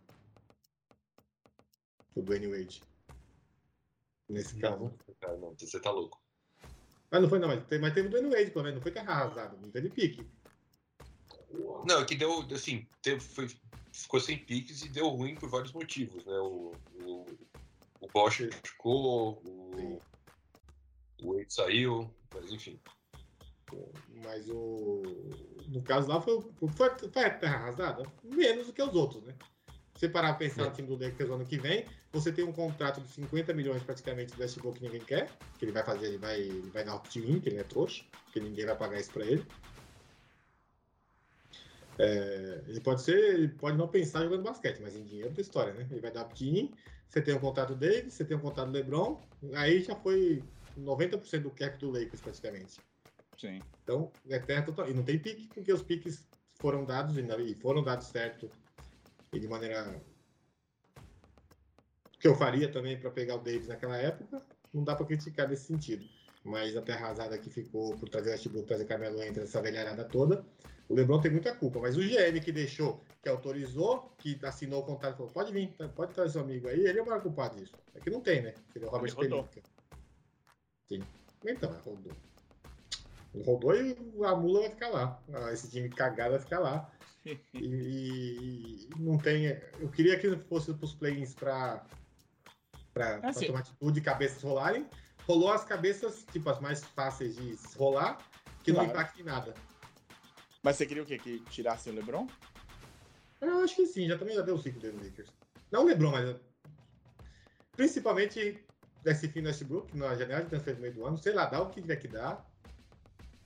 [2.15, 2.81] o Dwayne Wade.
[4.29, 5.39] Nesse não, caso.
[5.39, 6.21] Não, você tá louco.
[7.09, 8.91] Mas não foi, não, mas teve, mas teve o Dwayne Wade, pelo menos, não foi
[8.91, 10.25] terra arrasado, não teve pique.
[11.85, 13.47] Não, é que deu, assim, teve, foi,
[13.91, 16.37] ficou sem piques e deu ruim por vários motivos, né?
[16.39, 16.71] O,
[17.03, 17.25] o,
[17.99, 20.01] o Bosch ficou, o,
[21.21, 22.79] o Wade saiu, mas enfim.
[24.23, 25.01] Mas o.
[25.67, 26.41] No caso lá foi,
[26.75, 28.03] foi, foi terra arrasada?
[28.23, 29.35] Menos do que os outros, né?
[30.01, 32.99] Você parar a pensar no time do Lakers ano que vem, você tem um contrato
[32.99, 36.39] de 50 milhões praticamente do Westbrook que ninguém quer, que ele vai fazer, ele vai,
[36.39, 39.45] ele vai dar opt-in, que ele é trouxa, que ninguém vai pagar isso para ele.
[41.99, 45.41] É, ele pode ser, ele pode não pensar jogando basquete, mas em dinheiro é outra
[45.41, 45.87] história, né?
[45.91, 46.73] Ele vai dar opt-in,
[47.07, 49.21] você tem um contrato dele, você tem um contrato do LeBron,
[49.53, 50.41] aí já foi
[50.79, 52.79] 90% do cap do Lakers praticamente.
[53.37, 53.61] Sim.
[53.83, 54.89] Então, é terra total.
[54.89, 58.49] E não tem pique, porque os piques foram dados e foram dados certo
[59.33, 60.01] e de maneira
[62.19, 65.65] que eu faria também para pegar o Davis naquela época, não dá para criticar nesse
[65.65, 66.05] sentido.
[66.43, 70.03] Mas a terra arrasada que ficou por trazer o Westbrook, trazer Carmelo entre essa velharada
[70.03, 70.45] toda,
[70.89, 71.79] o LeBron tem muita culpa.
[71.79, 76.13] Mas o GM que deixou, que autorizou, que assinou o contrato, falou: pode vir, pode
[76.13, 77.73] trazer seu amigo aí, ele é o maior culpado disso.
[77.95, 78.53] É que não tem, né?
[78.75, 79.61] Ele é o Robert Pelinka.
[80.87, 81.01] Sim.
[81.45, 82.13] Então, rodou.
[83.45, 85.23] Rodou e a mula vai ficar lá.
[85.33, 86.90] Ah, esse time cagado vai ficar lá
[87.53, 89.45] e, e, não tem.
[89.79, 91.85] Eu queria que fosse para os play-ins para
[93.23, 93.47] assim.
[93.47, 94.87] tomar atitude, cabeças rolarem.
[95.27, 98.17] Rolou as cabeças, tipo, as mais fáceis de rolar,
[98.63, 98.87] que claro.
[98.87, 99.53] não impacta em nada.
[100.63, 101.17] Mas você queria o quê?
[101.17, 102.27] Que tirasse o LeBron?
[103.39, 105.31] Eu acho que sim, já também já deu o ciclo do Lakers.
[105.71, 106.35] Não o LeBron, mas.
[107.75, 108.63] Principalmente
[109.03, 111.17] desse fim do Westbrook, na janela de transferência do meio do ano.
[111.17, 112.50] Sei lá, dá o que tiver que dar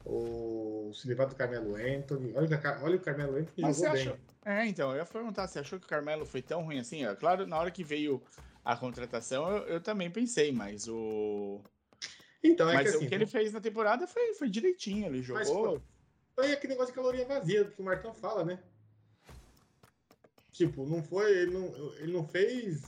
[0.06, 2.32] o se livrar do Carmelo Anthony.
[2.36, 4.02] Olha, olha o Carmelo Anthony Mas jogou bem.
[4.02, 4.18] Achou...
[4.46, 7.04] É, então, eu ia perguntar, você achou que o Carmelo foi tão ruim assim?
[7.04, 8.22] É, claro, na hora que veio
[8.64, 11.62] a contratação, eu, eu também pensei, mas o.
[12.44, 15.24] Então, é mas que, assim, o que ele fez na temporada foi, foi direitinho, ele
[15.24, 15.74] jogou.
[15.74, 15.82] Mas,
[16.36, 18.60] foi aquele negócio de caloria vazia que o Martão fala, né?
[20.52, 21.32] Tipo, não foi.
[21.32, 22.84] Ele não, ele não fez.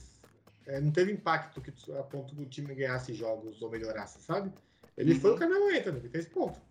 [0.66, 4.52] É, não teve impacto que, a ponto do time ganhasse jogos ou melhorasse, sabe?
[4.96, 5.20] Ele uhum.
[5.20, 6.67] foi o Carmelo Anthony, ele fez ponto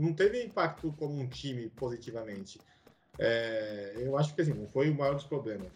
[0.00, 2.60] não teve impacto como um time positivamente.
[3.18, 5.70] É, eu acho que assim, não foi o maior dos problemas.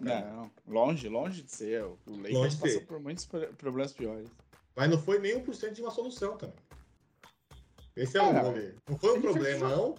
[0.00, 1.84] Não, longe, longe de ser.
[1.84, 3.24] O Lakers passou por muitos
[3.56, 4.28] problemas piores.
[4.74, 6.56] Mas não foi nem um por cento de uma solução também.
[7.94, 8.74] Esse é, é o rolê.
[8.88, 9.94] Não foi um problema, não,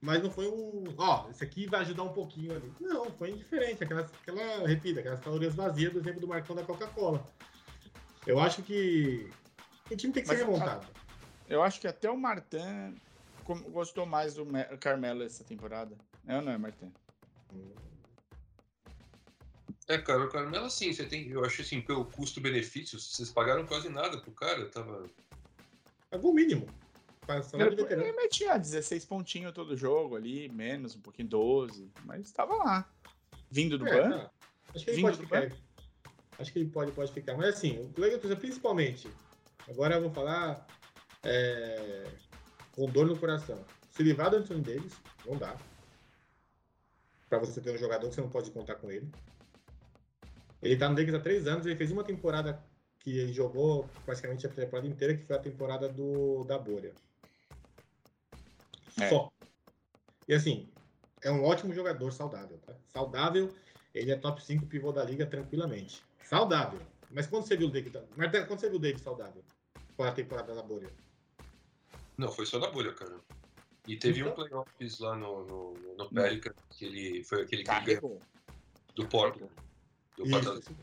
[0.00, 0.84] mas não foi um.
[0.96, 2.72] Ó, esse aqui vai ajudar um pouquinho ali.
[2.80, 3.84] Não, foi indiferente.
[3.84, 7.24] Aquelas, aquela, repita, aquelas calorias vazias do exemplo do Marcão da Coca-Cola.
[8.26, 9.30] Eu acho que
[9.90, 10.86] o time tem que Mas ser a- remontado.
[11.48, 12.94] Eu acho que até o Martin
[13.70, 15.96] gostou mais do Me- Carmelo essa temporada.
[16.26, 16.92] É ou não é, Martin?
[19.86, 21.28] É, cara, o Carmelo, assim, você tem.
[21.28, 24.66] Eu acho assim, pelo custo-benefício, vocês pagaram quase nada pro cara.
[24.70, 25.04] Tava.
[26.10, 26.66] Pagou o mínimo.
[27.90, 32.90] Ele, metia 16 pontinhos todo jogo ali, menos, um pouquinho 12, mas estava lá.
[33.50, 34.18] Vindo do É, banco.
[34.18, 34.30] tá.
[34.74, 35.56] Acho que ele Vindo pode do ficar.
[36.38, 37.34] Acho que ele pode, pode ficar.
[37.36, 39.08] Mas assim, o Lakers, principalmente,
[39.68, 40.66] agora eu vou falar
[41.24, 42.04] é,
[42.72, 43.64] com dor no coração.
[43.90, 45.56] Se livrar do Anthony Davis, não dá.
[47.28, 49.10] Pra você ter um jogador que você não pode contar com ele.
[50.62, 52.62] Ele tá no Lakers há três anos, ele fez uma temporada
[53.00, 56.92] que ele jogou praticamente a temporada inteira, que foi a temporada do, da bolha.
[58.98, 59.08] É.
[59.10, 59.30] Só.
[60.26, 60.70] E assim,
[61.22, 62.74] é um ótimo jogador saudável, tá?
[62.86, 63.52] Saudável,
[63.94, 66.02] ele é top 5 pivô da liga tranquilamente.
[66.22, 66.80] Saudável.
[67.10, 69.44] Mas quando você viu o David, Marta, quando você viu o David saudável?
[69.98, 70.90] É a temporada da bolha?
[72.16, 73.18] Não, foi só na bolha, cara.
[73.86, 77.80] E teve um Então- playoffs lá no, no, no Pelican, que ele foi aquele que
[77.80, 78.20] ganhou
[78.94, 79.50] do Portland.
[80.16, 80.74] Do Isso.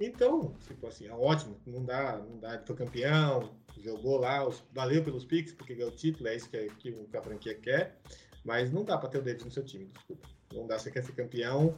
[0.00, 1.60] Então, tipo assim, é ótimo.
[1.66, 2.54] Não dá, não dá.
[2.54, 6.48] Ele foi campeão, jogou lá, os- valeu pelos picks, porque ganhou o título, é isso
[6.48, 7.98] que, o- que a franquia quer.
[8.44, 10.28] Mas não dá pra ter o Davis no seu time, desculpa.
[10.52, 11.76] Não dá, você quer ser campeão,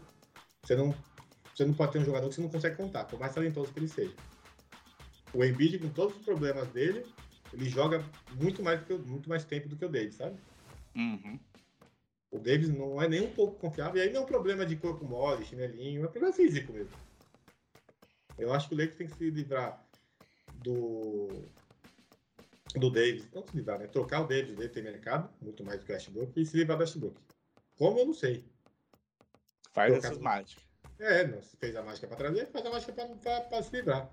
[0.63, 0.95] você não,
[1.55, 3.79] você não pode ter um jogador que você não consegue contar, por mais talentoso que
[3.81, 4.15] ele seja.
[5.33, 7.05] O Embiid, com todos os problemas dele,
[7.53, 10.39] ele joga muito mais, o- muito mais tempo do que o Davis, sabe?
[10.95, 11.39] Uhum.
[12.31, 14.77] O Davis não é nem um pouco confiável, e aí não é um problema de
[14.77, 16.93] corpo mole, chinelinho, é um problema físico mesmo.
[18.39, 19.85] Eu acho que o Lakers tem que se livrar
[20.63, 21.29] do
[22.77, 23.89] do Davis, não se livrar, né?
[23.89, 26.57] Trocar o Davis, o Davis tem mercado, muito mais do que o Westbrook, e se
[26.57, 27.21] livrar do Westbrook.
[27.77, 28.45] Como eu não sei.
[29.73, 30.65] Faz Trocar essas mágicas.
[31.01, 34.09] É, não, se fez a mágica pra trazer, faz a mágica pra se livrar.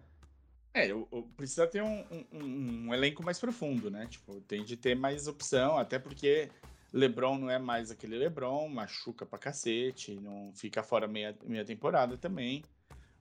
[0.73, 4.08] É, eu, eu- precisa ter um, um- um elenco mais profundo, né?
[4.08, 6.49] Tipo, tem de ter mais opção, até porque
[6.93, 12.17] LeBron não é mais aquele LeBron, machuca pra cacete, não fica fora meia, meia temporada
[12.17, 12.63] também.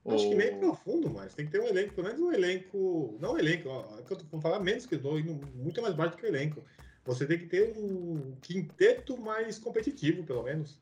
[0.09, 3.19] Acho que nem profundo, mas tem que ter um elenco, pelo menos um elenco.
[3.21, 5.35] Não um elenco, ó, é que eu tô vou falar menos que eu tô indo
[5.35, 6.63] muito mais baixo que o elenco.
[7.05, 10.81] Você tem que ter um quinteto mais competitivo, pelo menos.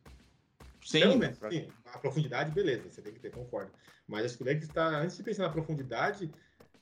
[0.85, 1.38] Sim, pelo menos.
[1.38, 3.72] pra- Sim, a profundidade, beleza, você tem que ter, concordo.
[4.07, 6.31] Mas acho que o Lakers está, antes de pensar na profundidade,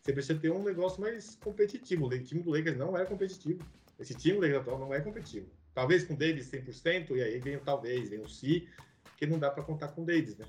[0.03, 2.07] você precisa ter um negócio mais competitivo.
[2.07, 3.65] O time do Lakers não é competitivo.
[4.01, 5.47] Esse time do Lakers atual não é competitivo.
[5.73, 8.69] Talvez com o Davis 100%, e aí vem o talvez, vem o si,
[9.17, 10.45] que não dá para contar com o Davis, né?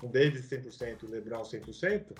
[0.00, 2.16] Com o Davis 100% e o LeBron 100%,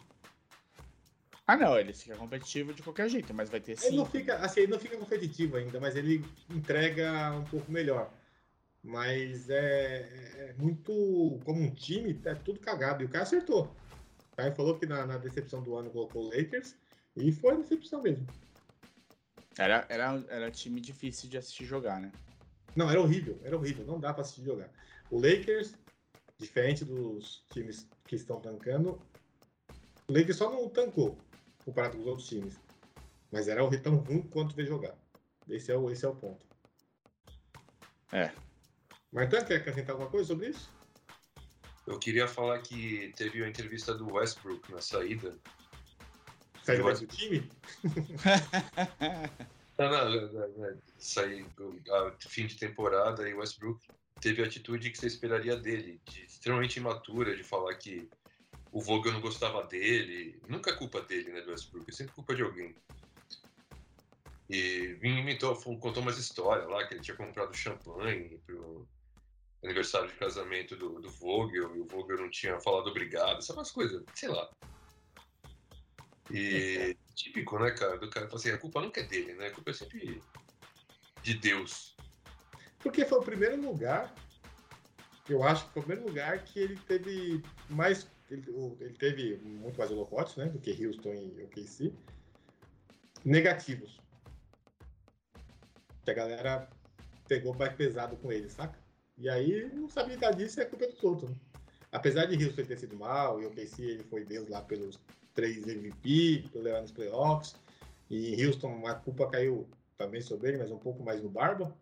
[1.46, 3.88] Ah, não, ele fica competitivo de qualquer jeito, mas vai ter sim.
[3.88, 8.12] Ele não fica, assim, ele não fica competitivo ainda, mas ele entrega um pouco melhor.
[8.82, 11.40] Mas é, é muito.
[11.44, 13.02] Como um time, é tudo cagado.
[13.02, 13.74] E o cara acertou.
[14.34, 16.74] O cara falou que na, na decepção do ano colocou o Lakers.
[17.16, 18.26] E foi decepção mesmo.
[19.56, 22.10] Era, era, era time difícil de assistir jogar, né?
[22.74, 23.86] Não, era horrível, era horrível.
[23.86, 24.68] Não dá pra assistir jogar.
[25.08, 25.74] O Lakers,
[26.36, 29.00] diferente dos times que estão tancando,
[30.08, 31.16] o Lakers só não tancou
[31.64, 32.58] comparado com os outros times.
[33.30, 34.96] Mas era tão ruim quanto ver jogar.
[35.48, 36.44] Esse é o, esse é o ponto.
[38.10, 38.32] É.
[39.12, 40.68] Martin, quer acrescentar alguma coisa sobre isso?
[41.86, 45.36] Eu queria falar que teve a entrevista do Westbrook na saída.
[46.62, 47.48] Sai Eu mais do time?
[49.76, 53.84] Não, não, não, não, a fim de temporada e o Westbrook
[54.20, 58.08] teve a atitude que você esperaria dele, de extremamente imatura, de falar que
[58.70, 60.40] o Vogel não gostava dele.
[60.48, 62.74] Nunca é culpa dele, né, do Westbrook, é sempre culpa de alguém.
[64.48, 68.86] E Vim inventou, contou umas histórias lá, que ele tinha comprado champanhe pro
[69.64, 73.70] aniversário de casamento do, do Vogel, e o Vogel não tinha falado obrigado, sabe umas
[73.70, 74.50] coisas, sei lá.
[76.30, 79.70] E típico, né, cara, do cara assim, a culpa nunca é dele, né, a culpa
[79.70, 80.22] é sempre
[81.22, 81.96] de Deus.
[82.78, 84.14] Porque foi o primeiro lugar,
[85.28, 88.06] eu acho que foi o primeiro lugar que ele teve mais.
[88.30, 88.44] Ele,
[88.80, 90.46] ele teve muito mais holofotes, né?
[90.46, 91.92] Do que Houston e OKC.
[93.24, 93.98] Negativos.
[96.04, 96.68] Que a galera
[97.26, 98.78] pegou mais pesado com ele, saca?
[99.18, 101.30] E aí não sabia disso, é culpa dos outros.
[101.30, 101.36] Né?
[101.92, 104.98] Apesar de Houston ter sido mal, e OKC ele foi Deus lá pelos
[105.34, 107.54] três MVP, pelo levar nos playoffs.
[108.10, 111.74] E em Houston a culpa caiu também sobre ele, mas um pouco mais no Barba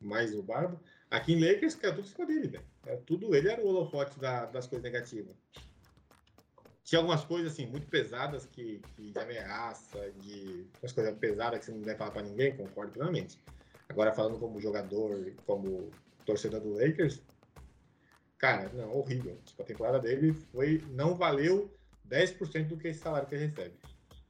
[0.00, 0.80] mais no Barba.
[1.10, 2.64] Aqui em Lakers, cara, tudo em cima dele, velho.
[2.86, 5.34] Era tudo, ele era o holofote da- das coisas negativas.
[6.84, 11.66] Tinha algumas coisas, assim, muito pesadas que, que de ameaça, de umas coisas pesadas que
[11.66, 13.38] você não deve falar pra ninguém, concordo plenamente.
[13.88, 15.90] Agora falando como jogador como
[16.28, 17.22] torcedor do Lakers,
[18.36, 19.40] cara, não, horrível.
[19.46, 20.84] Tipo, a temporada dele foi.
[20.90, 21.74] não valeu
[22.06, 23.74] 10% do que esse salário que ele recebe.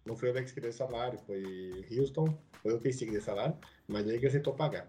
[0.06, 3.20] Não foi o Lakers que deu esse salário, foi Houston, foi o que que deu
[3.20, 3.56] salário,
[3.88, 4.88] mas o Lakers aceitou pagar.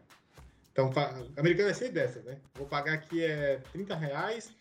[0.71, 0.91] Então,
[1.35, 2.39] americano é sempre dessas, né?
[2.55, 4.51] Vou pagar aqui é 30 reais,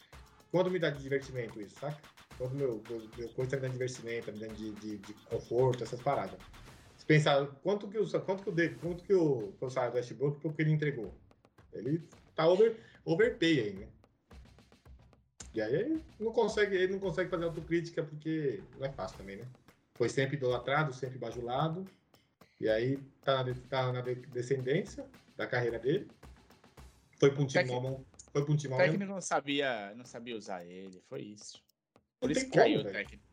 [0.51, 2.01] quanto me dá de divertimento isso, saca?
[2.39, 5.15] Quanto meu, meu, meu coisa tá me dando de divertimento, me dando de, de, de,
[5.31, 6.41] conforto, essas paradas.
[6.97, 10.41] Se pensar, quanto que o, quanto que o, quanto que o, o salário do Westbrook,
[10.41, 11.15] porque ele entregou?
[11.73, 12.03] Ele
[12.39, 13.89] tá over, overpay aí, né?
[15.53, 19.37] E aí ele não consegue, ele não consegue fazer autocrítica porque não é fácil também,
[19.37, 19.45] né?
[19.95, 21.85] Foi sempre idolatrado, sempre bajulado.
[22.61, 25.05] E aí tá na, tá na descendência
[25.37, 26.09] da carreira dele.
[27.19, 28.01] Foi para um time Tec...
[28.31, 31.61] foi para um time O técnico não sabia, não sabia usar ele, foi isso.
[32.21, 33.25] Por não isso que caiu o técnico.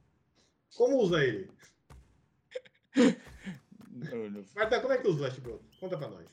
[0.76, 1.52] Como usa ele?
[4.56, 5.63] Marta, como é que usa o Westbrook?
[5.80, 6.28] Conta pra nós.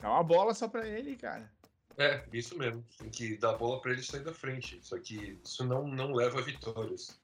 [0.00, 1.53] Dá uma bola só pra ele, cara.
[1.96, 2.84] É, isso mesmo.
[2.98, 4.78] Tem que dar a bola pra ele sair da frente.
[4.82, 7.18] Só que isso não, não leva a vitórias.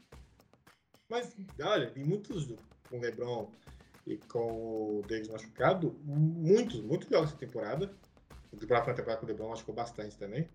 [1.09, 2.46] Mas, olha, em muitos
[2.88, 3.50] com o LeBron
[4.06, 7.92] e com o Davis machucado, muitos, muitos jogos essa temporada.
[8.52, 10.48] O temporada temporada com o LeBron machucou bastante também.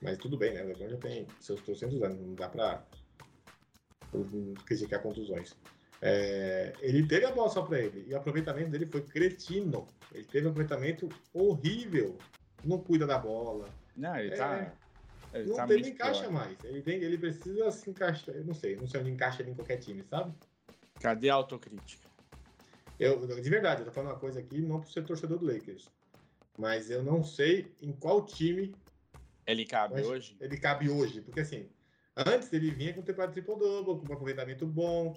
[0.00, 0.62] Mas tudo bem, né?
[0.62, 2.84] O LeBron já tem seus 300 anos, não dá pra
[4.66, 5.56] criticar contusões.
[6.04, 9.86] É, ele teve a bola só para ele e o aproveitamento dele foi cretino.
[10.12, 12.18] Ele teve um aproveitamento horrível.
[12.64, 13.68] Não cuida da bola.
[13.96, 14.74] Não, ele tá.
[15.32, 16.32] É, ele não tá tem, encaixa pior.
[16.32, 16.64] mais.
[16.64, 18.34] Ele, tem, ele precisa se encaixar.
[18.34, 20.32] Eu não sei, não sei onde encaixa ele em qualquer time, sabe?
[21.00, 22.08] Cadê a autocrítica?
[22.98, 25.90] Eu, de verdade, eu tô falando uma coisa aqui, não por ser torcedor do Lakers.
[26.58, 28.74] Mas eu não sei em qual time.
[29.46, 30.36] Ele cabe hoje?
[30.40, 31.20] Ele cabe hoje.
[31.20, 31.68] Porque assim,
[32.16, 35.16] antes ele vinha com temporada triple-double, com um aproveitamento bom,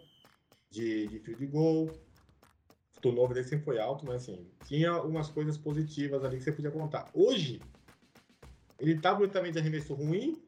[0.70, 1.92] de, de field goal.
[3.04, 6.52] O novo dele sempre foi alto, mas assim, tinha umas coisas positivas ali que você
[6.52, 7.10] podia contar.
[7.14, 7.62] Hoje,
[8.80, 10.42] ele tá brutalmente arremesso ruim,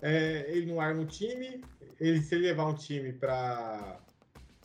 [0.00, 1.64] é, ele não arma o time,
[1.98, 4.00] ele, se ele levar um time para.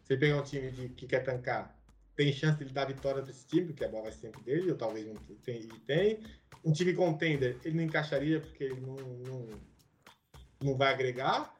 [0.03, 1.75] Se ele pegar um time de, que quer tancar,
[2.15, 4.71] tem chance de ele dar vitória para esse time, porque a bola vai sempre dele,
[4.71, 6.19] ou talvez não tem, tem.
[6.63, 9.47] Um time contender, ele não encaixaria porque ele não, não,
[10.61, 11.55] não vai agregar.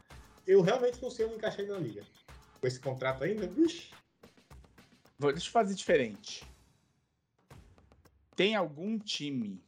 [0.45, 2.03] Eu realmente não sei onde encaixar ele na liga
[2.59, 3.95] com esse contrato ainda, bicho.
[5.19, 6.49] Vou, deixa eu fazer diferente.
[8.35, 9.61] Tem algum time,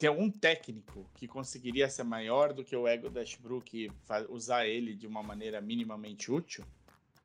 [0.00, 3.90] tem algum técnico que conseguiria ser maior do que o ego da Ashbrook e
[4.28, 6.64] usar ele de uma maneira minimamente útil?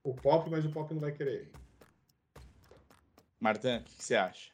[0.02, 1.52] O Pop, mas o Pop não vai querer.
[3.42, 4.52] Martin, o que, que você acha?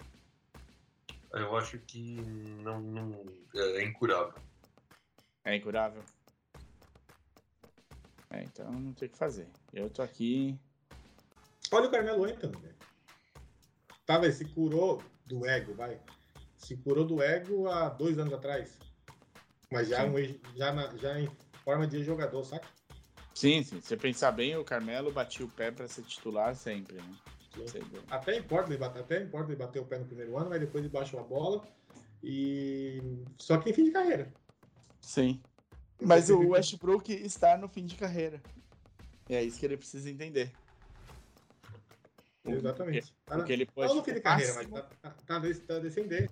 [1.31, 2.21] Eu acho que
[2.63, 4.41] não, não é incurável.
[5.45, 6.03] É incurável?
[8.31, 9.47] É, então não tem o que fazer.
[9.71, 10.59] Eu tô aqui.
[11.71, 12.69] Olha o Carmelo Anthony, né?
[14.05, 15.99] Tá, velho, se curou do ego, vai.
[16.57, 18.77] Se curou do ego há dois anos atrás.
[19.71, 20.13] Mas já, um,
[20.55, 21.29] já, na, já em
[21.63, 22.67] forma de jogador, saca?
[23.33, 23.79] Sim, sim.
[23.79, 27.15] Se você pensar bem, o Carmelo batia o pé para ser titular sempre, né?
[28.09, 30.83] Até importa, ele bater, até importa ele bater o pé no primeiro ano, mas depois
[30.83, 31.65] ele baixou a bola.
[32.23, 33.01] E.
[33.37, 34.31] Só que em fim de carreira.
[34.99, 35.41] Sim.
[36.01, 38.41] Mas o Westbrook está no fim de carreira.
[39.29, 40.51] É isso que ele precisa entender.
[42.45, 43.13] Exatamente.
[43.25, 43.89] Tá porque, ele pode.
[43.89, 44.73] Não no fim de carreira, máximo...
[44.73, 46.31] mas tá, tá, tá, tá descendendo.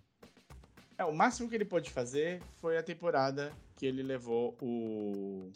[0.97, 5.51] É, o máximo que ele pode fazer foi a temporada que ele levou o.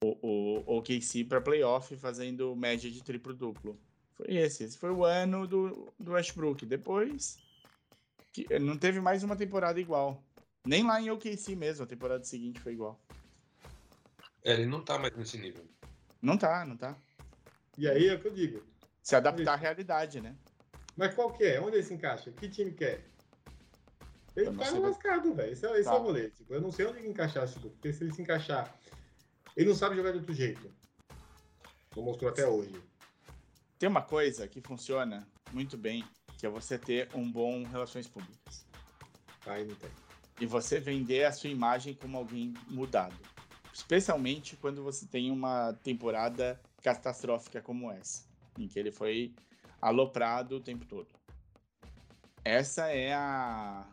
[0.00, 3.76] O, o OKC para playoff fazendo média de triplo-duplo.
[4.14, 4.64] Foi esse.
[4.64, 6.64] Esse foi o ano do, do Westbrook.
[6.64, 7.38] Depois.
[8.32, 10.22] Que, não teve mais uma temporada igual.
[10.64, 13.00] Nem lá em OKC mesmo, a temporada seguinte foi igual.
[14.44, 15.64] É, ele não tá mais nesse nível.
[16.22, 16.96] Não tá, não tá.
[17.78, 18.62] E aí é o que eu digo.
[19.02, 20.36] Se adaptar à realidade, né?
[20.96, 21.60] Mas qual que é?
[21.60, 22.30] Onde ele se encaixa?
[22.32, 23.06] Que time quer?
[24.36, 24.40] É?
[24.42, 25.52] Ele tá lascado, velho.
[25.52, 25.94] Esse, é, esse tá.
[25.94, 26.28] é o rolê.
[26.30, 28.76] Tipo, eu não sei onde ele encaixar, tipo, porque se ele se encaixar,
[29.56, 30.70] ele não sabe jogar de outro jeito.
[31.94, 32.74] Como mostrou até hoje.
[33.78, 36.04] Tem uma coisa que funciona muito bem,
[36.36, 38.66] que é você ter um bom relações públicas.
[39.46, 39.90] Aí não tem
[40.40, 43.16] e você vender a sua imagem como alguém mudado.
[43.72, 48.24] Especialmente quando você tem uma temporada catastrófica como essa,
[48.58, 49.34] em que ele foi
[49.80, 51.08] aloprado o tempo todo.
[52.44, 53.86] Essa é a.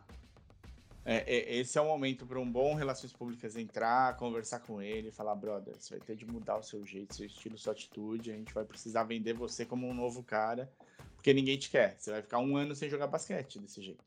[1.04, 5.12] É, é, esse é o momento para um bom Relações Públicas entrar, conversar com ele,
[5.12, 8.32] falar: brother, você vai ter de mudar o seu jeito, seu estilo, sua atitude.
[8.32, 10.72] A gente vai precisar vender você como um novo cara,
[11.14, 11.96] porque ninguém te quer.
[11.98, 14.04] Você vai ficar um ano sem jogar basquete desse jeito.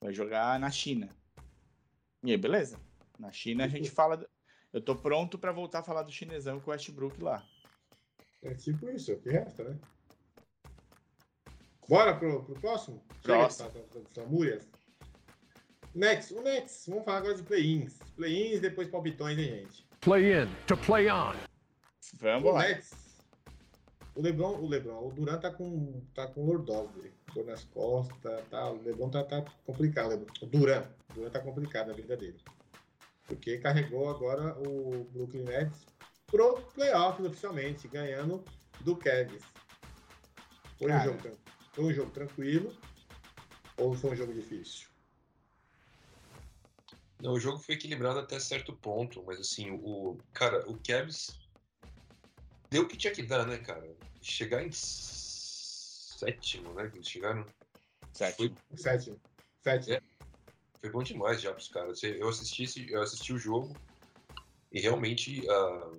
[0.00, 1.08] Vai jogar na China.
[2.24, 2.80] E aí, beleza.
[3.18, 4.26] Na China a gente fala.
[4.72, 7.46] Eu tô pronto para voltar a falar do chinesão com o Westbrook lá.
[8.42, 9.76] É tipo isso, é o que resta, né?
[11.88, 13.02] Bora pro, pro próximo?
[13.22, 13.70] Próximo.
[14.12, 14.68] Flamúrias.
[15.94, 16.84] Nets, o Nets.
[16.88, 17.98] Vamos falar agora de play-ins.
[18.16, 19.86] Play-ins, depois palpitões, hein, gente?
[20.00, 21.34] Play in to play on.
[22.20, 22.62] Vamos O lá.
[22.62, 23.06] Nets.
[24.14, 28.70] O Lebron, o Lebron, o Durant tá com, tá com lordose, dor nas costas, tá,
[28.70, 30.08] o Lebron tá, tá complicado.
[30.08, 30.32] Lebron.
[30.40, 32.40] O Durant, o Durant tá complicado a vida dele.
[33.26, 35.84] Porque carregou agora o Brooklyn Nets
[36.30, 38.44] pro playoffs oficialmente, ganhando
[38.80, 39.42] do Cavs.
[40.78, 41.18] Foi um, jogo,
[41.72, 42.76] foi um jogo tranquilo
[43.78, 44.88] ou foi um jogo difícil?
[47.20, 51.38] Não, o jogo foi equilibrado até certo ponto, mas assim, o cara, o Cavs
[52.70, 53.96] deu o que tinha que dar, né, cara?
[54.20, 54.70] Chegar em
[56.16, 56.88] sétimo, né?
[56.90, 57.46] que Eles chegaram.
[58.12, 58.54] Sétimo.
[58.74, 59.20] Sétimo.
[59.62, 59.94] Sétimo.
[59.94, 60.02] É.
[60.80, 62.02] Foi bom demais já pros caras.
[62.02, 63.74] Eu assisti, esse- eu assisti o jogo
[64.70, 65.90] e realmente ah,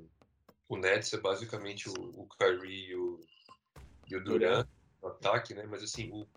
[0.70, 3.20] o Nets é basicamente o, o Kyrie e o,
[4.10, 4.68] e o Durant
[5.02, 5.66] no ataque, né?
[5.70, 6.28] Mas assim, o,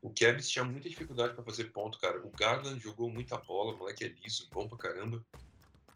[0.00, 2.18] o Cavs tinha muita dificuldade para fazer ponto, cara.
[2.24, 5.24] O Garland jogou muita bola, o moleque é liso, bom pra caramba.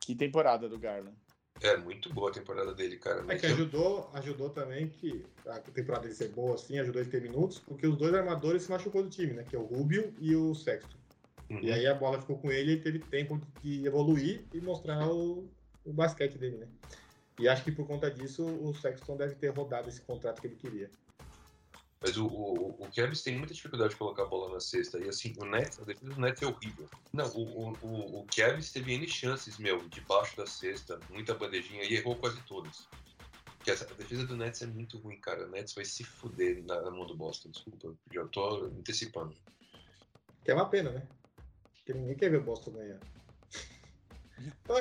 [0.00, 1.16] Que temporada do Garland.
[1.62, 3.24] É, muito boa a temporada dele, cara.
[3.28, 7.12] É que ajudou, ajudou também que a temporada dele ser boa assim, ajudou ele a
[7.12, 9.42] ter minutos, porque os dois armadores se machucou do time, né?
[9.42, 10.96] Que é o Rubio e o Sexto.
[11.48, 11.60] Uhum.
[11.60, 15.48] E aí a bola ficou com ele e teve tempo de evoluir e mostrar o,
[15.84, 16.68] o basquete dele, né?
[17.38, 20.56] E acho que por conta disso o Sexton deve ter rodado esse contrato que ele
[20.56, 20.90] queria.
[22.00, 24.98] Mas o, o, o Cavs tem muita dificuldade de colocar a bola na cesta.
[24.98, 26.88] E assim, o Nets, a defesa do Nets é horrível.
[27.12, 31.94] Não, o, o, o, Cavs teve N chances, meu, debaixo da cesta, muita bandejinha e
[31.94, 32.86] errou quase todas.
[33.56, 35.46] Porque essa, a defesa do Nets é muito ruim, cara.
[35.46, 37.94] O Nets vai se fuder na, na mão do Boston, desculpa.
[38.12, 39.34] Já tô antecipando.
[40.44, 41.02] Que é uma pena, né?
[41.74, 43.00] Porque ninguém quer ver o Boston ganhar.
[44.62, 44.76] Então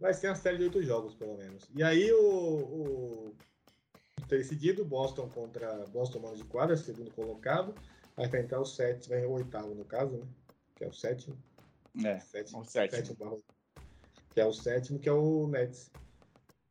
[0.00, 1.68] vai ser, uma série de oito jogos, pelo menos.
[1.74, 3.36] E aí o, o
[4.28, 7.74] decidido, Boston contra Boston Mano de Quadra, segundo colocado,
[8.16, 10.26] vai enfrentar o sétimo, vai o oitavo no caso, né?
[10.76, 11.36] Que é o sétimo.
[12.04, 13.16] É, sétimo, o sétimo.
[13.16, 13.36] barra-
[14.30, 15.90] que é o sétimo, que é o Nets.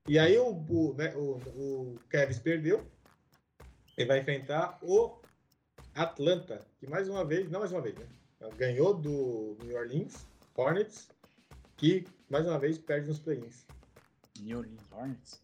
[0.08, 2.86] E aí o, o, né, o, o Cavs perdeu.
[3.98, 5.20] Ele vai enfrentar o
[5.95, 8.08] Atlanta, que mais uma vez, não mais uma vez, né?
[8.56, 10.26] Ganhou do New Orleans
[10.56, 11.10] Hornets,
[11.78, 13.65] que mais uma vez perde nos play-ins.
[14.41, 15.41] New Orleans Hornets.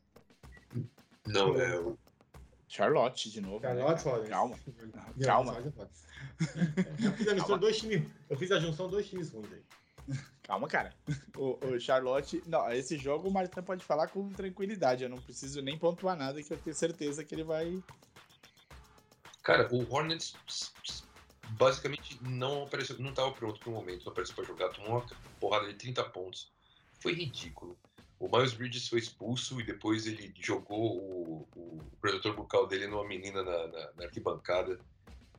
[1.27, 1.97] Não, é o.
[2.67, 3.59] Charlotte de novo.
[3.61, 4.07] né, Charlotte?
[4.07, 4.29] Hornets.
[4.29, 4.59] Calma.
[5.23, 5.51] Calma.
[5.53, 6.03] Orleans Hornets.
[7.03, 8.11] Eu fiz a mistura dois times.
[8.29, 9.63] Eu fiz a junção dois times ruins aí.
[10.41, 10.93] Calma, cara.
[11.37, 12.43] O, o Charlotte.
[12.45, 15.03] Não, esse jogo o Martin pode falar com tranquilidade.
[15.03, 17.81] Eu não preciso nem pontuar nada, que eu tenho certeza que ele vai.
[19.43, 20.35] Cara, o Hornets
[21.53, 25.05] basicamente não apareceu, não estava pronto pro momento, não apareceu para jogar, tomou uma
[25.39, 26.51] porrada de 30 pontos.
[27.01, 27.77] Foi ridículo.
[28.19, 33.05] O Miles Bridges foi expulso e depois ele jogou o, o protetor bucal dele numa
[33.07, 34.79] menina na, na- na arquibancada.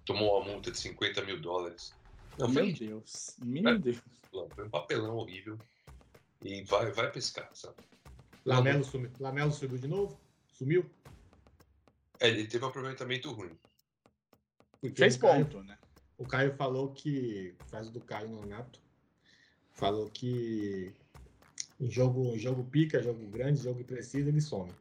[0.04, 1.92] Tomou uma multa de 50 mil dólares.
[2.38, 3.36] Não, foi Meu ridículo, Deus.
[3.38, 4.02] Meu Deus.
[4.54, 5.58] foi um papelão horrível.
[6.42, 7.76] E vai, vai pescar, sabe?
[8.44, 10.20] Lamelo sumiu, Lamelo subiu de novo?
[10.52, 10.84] Sumiu?
[12.20, 13.58] É, ele teve um aproveitamento ruim.
[14.82, 15.78] Porque Fez o ponto, né?
[16.18, 17.54] O Caio falou que.
[17.66, 18.80] Faz do Caio Nonato.
[19.72, 20.92] Falou que
[21.80, 24.72] em jogo, em jogo pica, jogo grande, jogo que precisa, ele some.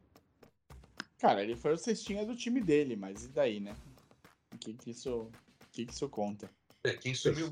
[1.18, 3.76] Cara, ele foi o cestinha do time dele, mas e daí, né?
[4.54, 5.32] O que que isso, o
[5.72, 6.50] que que isso conta?
[6.84, 7.52] É, quem sumiu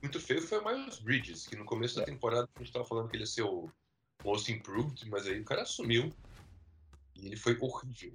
[0.00, 2.04] muito feio foi o Miles Bridges, que no começo da É.
[2.04, 3.68] temporada a gente tava falando que ele ia ser o
[4.24, 6.12] Most Improved, mas aí o cara sumiu.
[7.16, 8.14] E ele foi horrível.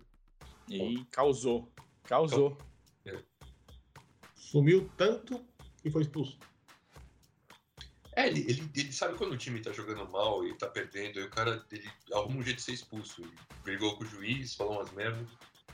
[0.70, 1.70] E causou.
[2.04, 2.58] Causou.
[4.46, 5.44] Sumiu tanto
[5.82, 6.38] que foi expulso.
[8.16, 11.26] É, ele, ele, ele sabe quando o time tá jogando mal e tá perdendo, aí
[11.26, 13.22] o cara ele arruma um jeito de ser expulso.
[13.24, 13.34] Ele
[13.64, 15.28] brigou com o juiz, falou umas merdas.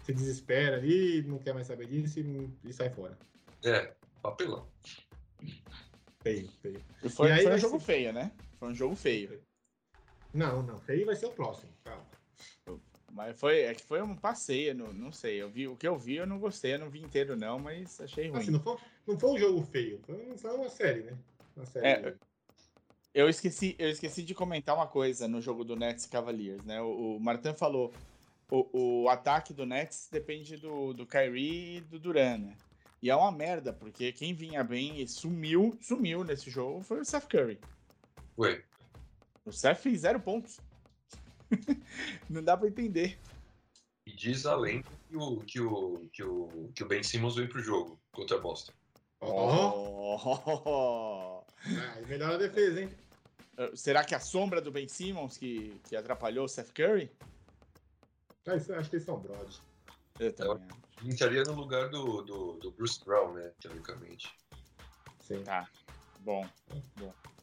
[0.04, 3.18] Se desespera ali, não quer mais saber disso e, e sai fora.
[3.64, 3.94] É,
[4.24, 4.68] papelão.
[6.24, 6.84] Feio, feio.
[7.04, 8.32] E foi, E aí foi um jogo ser- feio, né?
[8.58, 9.44] Foi um jogo feio.
[10.34, 10.78] Não, não.
[10.80, 11.72] Feio vai ser o próximo.
[11.84, 12.06] Calma.
[13.14, 15.42] Mas foi, é que foi um passeio, não, não sei.
[15.42, 18.00] Eu vi, o que eu vi eu não gostei, eu não vi inteiro não, mas
[18.00, 18.40] achei ruim.
[18.42, 21.18] Assim, não, foi, não foi um jogo feio, foi, foi uma série, né?
[21.56, 21.88] Uma série.
[21.88, 22.16] É,
[23.14, 26.82] Eu esqueci, eu esqueci de comentar uma coisa no jogo do Nets e Cavaliers, né?
[26.82, 27.94] O, o Martin falou,
[28.50, 32.58] o, o ataque do Nets depende do, do Kyrie e do Duran, né?
[33.02, 37.06] E é uma merda, porque quem vinha bem e sumiu, sumiu nesse jogo foi o
[37.06, 37.60] Seth Curry.
[38.38, 38.64] Ué,
[39.44, 40.60] O Seth fez zero pontos.
[42.30, 43.18] Não dá pra entender.
[44.06, 47.50] e diz a lenda que o, que o, que o, que o Ben Simmons veio
[47.50, 48.74] pro jogo contra a Boston.
[49.20, 50.18] Oh.
[51.66, 52.90] ah, melhora a defesa, hein?
[53.76, 57.12] Será que a sombra do Ben Simmons que, que atrapalhou o Seth Curry?
[58.48, 59.62] Ah, isso- Acho que eles são brothers.
[60.20, 60.68] Eu também.
[61.04, 63.52] Entraria no lugar do, do, do Bruce Brown, né?
[63.62, 64.34] Teoricamente.
[65.20, 65.44] Sim.
[65.44, 65.70] Tá.
[66.22, 66.48] Bom.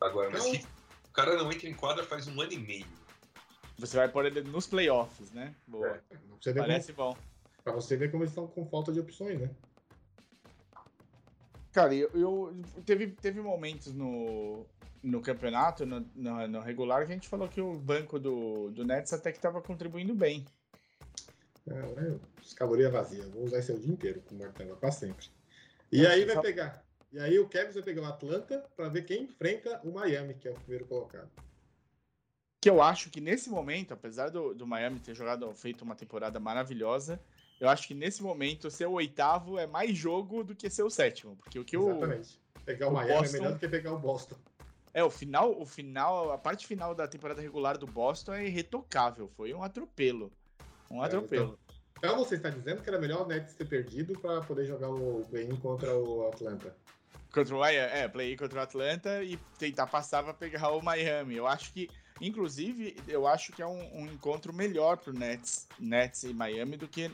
[0.01, 0.67] Agora, mas Então- se
[1.09, 2.87] o cara não entra em quadra faz um ano e meio.
[3.79, 5.55] Você vai pôr ele nos playoffs, né?
[5.67, 6.01] Boa.
[6.11, 6.53] É.
[6.55, 7.13] Parece bom.
[7.15, 9.51] como, pra você ver como eles estão com falta de opções, né?
[11.73, 14.67] Cara, eu, eu- teve, teve momentos no,
[15.03, 18.85] no campeonato, no, no, no regular, que a gente falou que o banco do, do
[18.85, 20.45] Nets até que tava contribuindo bem.
[21.69, 23.23] É, é, escaloria vazia.
[23.29, 25.27] Vou usar esse o dia inteiro com o martelo pra sempre.
[25.93, 26.83] E aí vai só- pegar.
[27.13, 30.49] E aí o Kevin vai pegar o Atlanta pra ver quem enfrenta o Miami, que
[30.49, 31.31] é o primeiro colocado.
[32.61, 36.41] Que eu acho que nesse momento, apesar do, do Miami ter jogado, feito uma temporada
[36.41, 37.21] maravilhosa,
[37.61, 40.91] eu acho que nesse momento ser o oitavo é mais jogo do que ser o
[40.91, 41.37] sétimo.
[41.37, 41.91] Porque o que o.
[41.91, 42.41] Exatamente.
[42.65, 44.37] Pegar o, o Miami Boston- é melhor do que pegar o Boston.
[44.93, 49.29] É, o final, o final, a parte final da temporada regular do Boston é irretocável.
[49.37, 50.33] Foi um atropelo.
[50.91, 51.59] Um É, atropelo.
[51.99, 55.25] Então você está dizendo que era melhor o Nets ter perdido pra poder jogar o
[55.29, 56.75] play-in contra o Atlanta.
[57.33, 61.37] Contra o Miami, é, play contra o Atlanta e tentar passar pra pegar o Miami.
[61.37, 61.89] Eu acho que,
[62.21, 66.89] inclusive, eu acho que é um, um encontro melhor pro Nets, Nets e Miami do
[66.89, 67.11] que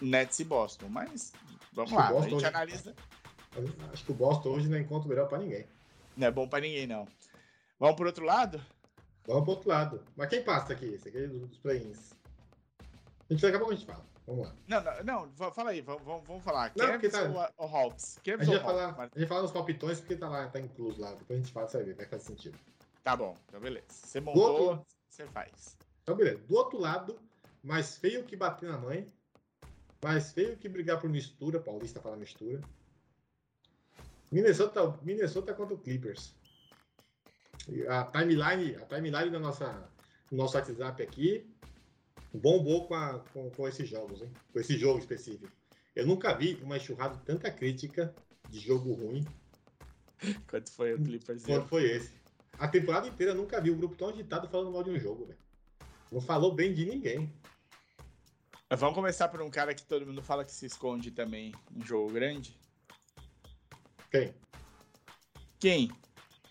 [0.00, 0.88] Nets e Boston.
[0.88, 1.32] Mas
[1.72, 2.94] vamos Acho lá, o a gente hoje- analisa.
[3.92, 5.66] Acho que o Boston hoje não encontra melhor pra ninguém.
[6.16, 7.06] Não é bom pra ninguém, não.
[7.78, 8.60] Vamos pro outro lado?
[9.26, 10.02] Vamos pro outro lado.
[10.16, 10.86] Mas quem passa aqui?
[10.86, 12.12] Esse aqui é dos play-ins.
[12.80, 14.04] A gente daqui a pouco a gente fala.
[14.26, 14.54] Vamos lá.
[14.66, 16.72] Não, não, não fala aí, vamos, vamos- falar.
[16.76, 18.16] Não, Cavs porque tá- ou, ou Hawks?
[18.18, 19.10] A Cavs gente, ou vai falar, Hawks?
[19.16, 21.10] A gente fala nos palpitões porque tá lá, tá incluso lá.
[21.14, 22.58] Depois a gente fala, você vai ver, vai fazer sentido.
[23.04, 23.86] Tá bom, então beleza.
[23.90, 24.86] Você outro montou, lado.
[25.08, 25.76] você faz.
[26.02, 26.38] Então, beleza.
[26.38, 27.20] Do outro lado,
[27.62, 29.06] mais feio que bater na mãe,
[30.02, 32.60] mais feio que brigar por mistura, paulista fala mistura.
[34.32, 36.34] Minnesota, Minnesota contra o Clippers.
[37.88, 39.88] A timeline, a timeline da nossa,
[40.30, 41.46] do nosso WhatsApp aqui
[42.32, 44.32] bombou com, a, com, com esses jogos, hein?
[44.52, 45.52] Com esse jogo específico.
[45.94, 48.14] Eu nunca vi uma enxurrada de tanta crítica
[48.48, 49.24] de jogo ruim
[50.48, 51.44] Quanto foi o Clippers?
[51.44, 52.23] quanto foi esse.
[52.58, 55.26] A temporada inteira eu nunca vi um grupo tão agitado falando mal de um jogo,
[55.26, 55.38] velho.
[56.10, 57.32] Não falou bem de ninguém.
[58.70, 61.84] Mas Vamos começar por um cara que todo mundo fala que se esconde também em
[61.84, 62.58] jogo grande.
[64.10, 64.34] Quem?
[65.58, 65.90] Quem?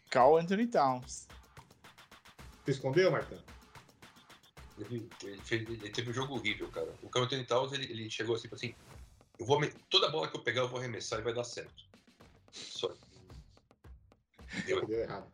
[0.10, 1.28] Carl Anthony Towns.
[2.66, 3.40] Se escondeu, Martão?
[4.78, 6.94] Ele, ele fez- ele teve um jogo horrível, cara.
[7.02, 8.76] O Carlton Towns, ele, ele chegou assim, assim,
[9.40, 11.84] eu vou, toda bola que eu pegar eu vou arremessar e vai dar certo.
[12.52, 12.94] Só
[14.66, 15.33] deu- Deu errado.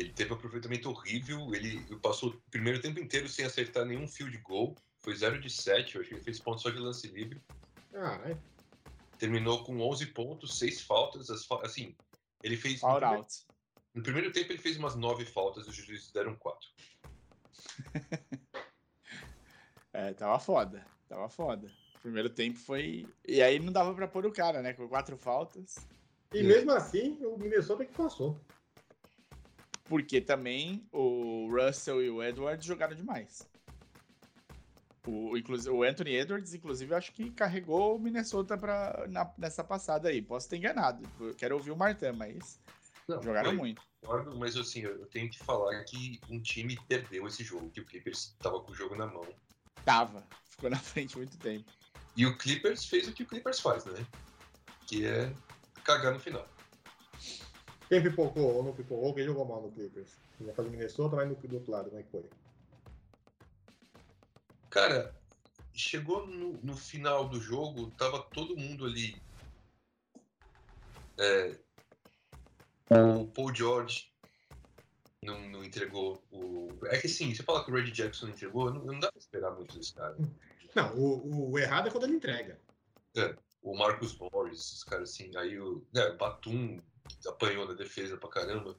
[0.00, 4.36] Ele teve um aproveitamento horrível, ele passou o primeiro tempo inteiro sem acertar nenhum field
[4.38, 7.40] goal, foi 0 de 7, eu acho que ele fez ponto só de lance livre.
[7.92, 8.40] Caralho.
[9.18, 11.96] Terminou com 11 pontos, 6 faltas, as fa- assim,
[12.42, 12.74] ele fez...
[12.74, 13.34] no Foul primeiro- out.
[13.94, 16.68] No primeiro tempo ele fez umas 9 faltas e os juízes deram 4.
[19.92, 20.86] É, tava foda.
[21.08, 21.66] Tava foda.
[21.96, 23.06] O primeiro tempo foi.
[23.26, 24.72] E aí não dava pra pôr o cara, né?
[24.72, 25.76] Com quatro faltas.
[26.32, 26.42] E É.
[26.42, 28.38] mesmo assim, o Minnesota que passou.
[29.88, 33.48] Porque também o Russell e o Edwards jogaram demais.
[35.06, 40.10] O, inclusive, o Anthony Edwards, inclusive, acho que carregou o Minnesota pra, na- nessa passada
[40.10, 40.20] aí.
[40.20, 41.08] Posso ter enganado.
[41.18, 42.60] Eu quero ouvir o Martin, mas
[43.08, 43.82] Não, jogaram foi- muito.
[44.02, 47.80] concordo, mas assim, eu eu tenho que falar que um time perdeu esse jogo, que
[47.80, 49.26] o Clippers estava com o jogo na mão.
[49.84, 50.22] Tava.
[50.50, 51.64] Ficou na frente muito tempo.
[52.14, 54.04] E o Clippers fez o que o Clippers faz, né?
[54.86, 55.32] Que é
[55.84, 56.46] cagar no final.
[57.88, 60.18] Quem pipocou ou não pipocou, quem jogou mal no Clippers?
[60.40, 62.24] Já falei Minnesota, mas no, do outro lado, como é que foi?
[64.68, 65.14] Cara,
[65.72, 69.20] chegou no, no final do jogo, tava todo mundo ali.
[71.18, 71.58] É,
[72.90, 74.12] o Paul George
[75.22, 76.68] não, não entregou o.
[76.86, 79.18] É que sim, você fala que o Reggie Jackson não entregou, não, não dá pra
[79.18, 80.16] esperar muito desse cara.
[80.74, 82.60] Não, o, o errado é quando ele entrega.
[83.62, 86.80] o Marcus Morris, esses caras assim, aí o, o Batum
[87.26, 88.76] apanhou na defesa pra caramba.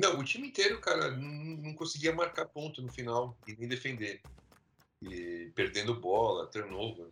[0.00, 4.22] Não, o time inteiro, cara, não, não conseguia marcar ponto no final e nem defender.
[5.02, 7.08] E perdendo bola, turnover.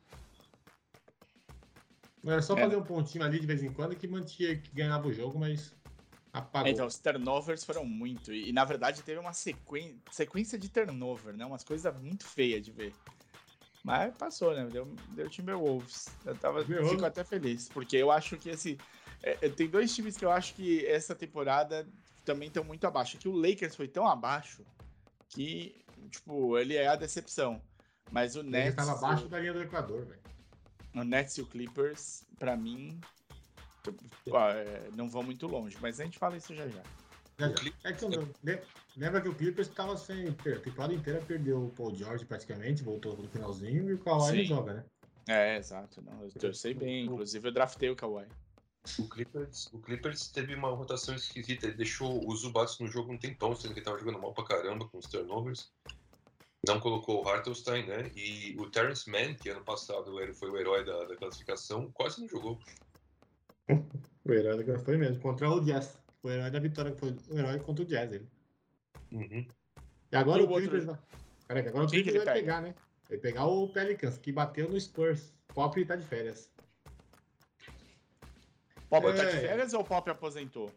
[2.24, 2.62] Era só É.
[2.62, 5.72] fazer um pontinho ali de vez em quando que mantinha, que ganhava o jogo, mas
[6.32, 6.70] apagou.
[6.70, 8.32] Então, os turnovers foram muito.
[8.32, 11.46] E, na verdade, teve uma sequen- sequência de turnover, né?
[11.46, 12.92] Umas coisas muito feias de ver.
[13.84, 14.66] Mas passou, né?
[14.66, 16.08] Deu, deu Timberwolves.
[16.24, 16.92] Eu tava, Timberwolves.
[16.94, 17.68] fico até feliz.
[17.68, 18.76] Porque eu acho que esse.
[19.26, 21.86] É, é, tem dois times que eu acho que essa temporada
[22.24, 23.18] também estão muito abaixo.
[23.18, 24.64] Que o Lakers foi tão abaixo
[25.28, 27.60] que, tipo, ele é a decepção.
[28.12, 28.70] Mas o ele Nets.
[28.70, 30.20] estava abaixo da linha do Equador, velho.
[30.94, 33.00] O Nets e o Clippers, pra mim,
[34.54, 36.82] é, não vão muito longe, mas a gente fala isso já já.
[37.84, 38.06] É que
[38.42, 38.60] lem-
[38.96, 40.28] lembra que o Clippers estava sem.
[40.28, 44.44] A temporada inteira perdeu o Paul George praticamente, voltou no finalzinho e o Kawhi não
[44.44, 44.84] joga, né?
[45.28, 46.00] É, exato.
[46.00, 47.04] Não, eu, eu sei bem.
[47.04, 48.26] Inclusive, eu draftei o Kawhi.
[48.98, 51.66] O Clippers, o Clippers teve uma rotação esquisita.
[51.66, 54.44] Ele deixou o Zubats no jogo um tempão, sendo que ele tava jogando mal pra
[54.44, 55.72] caramba com os turnovers.
[56.66, 58.10] Não colocou o Hartenstein, né?
[58.14, 62.20] E o Terrence Mann, que ano passado ele foi o herói da, da classificação, quase
[62.20, 62.58] não jogou.
[64.24, 66.00] O herói da foi mesmo, contra o Jazz.
[66.20, 68.12] O herói da vitória foi o herói contra o Jazz.
[68.12, 68.28] Ele.
[69.12, 69.46] Uhum.
[70.10, 70.98] E agora E o o outro- Clippers vai.
[71.46, 72.40] Peraí, agora o Clippers vai pega?
[72.40, 72.74] pegar, né?
[73.08, 75.32] Vai pegar o Pelicans, que bateu no Spurs.
[75.54, 76.50] Pop tá de férias.
[78.88, 79.40] Pop tá de É.
[79.40, 80.70] férias ou o Pop aposentou?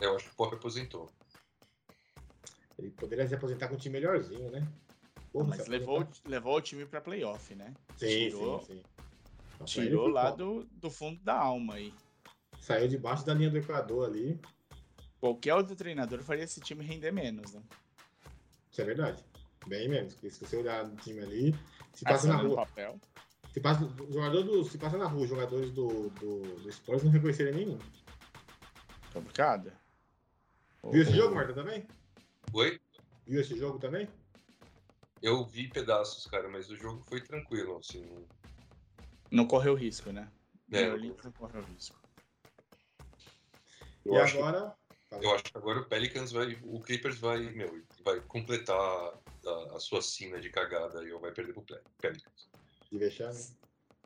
[0.00, 1.10] Eu acho que o Pop aposentou.
[2.78, 4.66] Ele poderia se aposentar com um time melhorzinho, né?
[5.32, 7.72] Porra, Mas levou, levou o time pra playoff, né?
[7.96, 8.82] Sim, tirou- sim, sim.
[9.64, 11.94] Tirou lá do, do fundo da alma aí.
[12.60, 14.40] Saiu debaixo da linha do Equador ali.
[15.20, 17.62] Qualquer outro treinador faria esse time render menos, né?
[18.70, 19.24] Isso é verdade.
[19.66, 20.14] Bem menos.
[20.14, 21.52] Porque se você olhar no time ali,
[21.92, 22.56] se passa Passando na rua.
[22.56, 22.98] papel.
[23.52, 23.80] Se passa,
[24.10, 27.78] jogador do, se passa na rua, os jogadores do, do, do Spurs não reconheceram nenhum.
[29.12, 29.70] Complicado.
[30.90, 31.86] Viu esse jogo, Marta, também?
[32.52, 32.80] Oi?
[33.26, 34.08] Viu esse jogo também?
[35.20, 38.04] Eu vi pedaços, cara, mas o jogo foi tranquilo, assim.
[38.06, 38.26] não-
[39.30, 40.30] Não correu risco, né?
[40.72, 42.00] É, Orleans não correu risco.
[44.04, 44.74] Eu e acho, agora.
[45.12, 46.58] eu acho que agora o Pelicans vai.
[46.64, 51.52] O Clippers vai, meu, vai completar a, a sua sina de cagada e vai perder
[51.52, 52.50] pro Pe- Pelicans.
[52.92, 53.38] De vexame.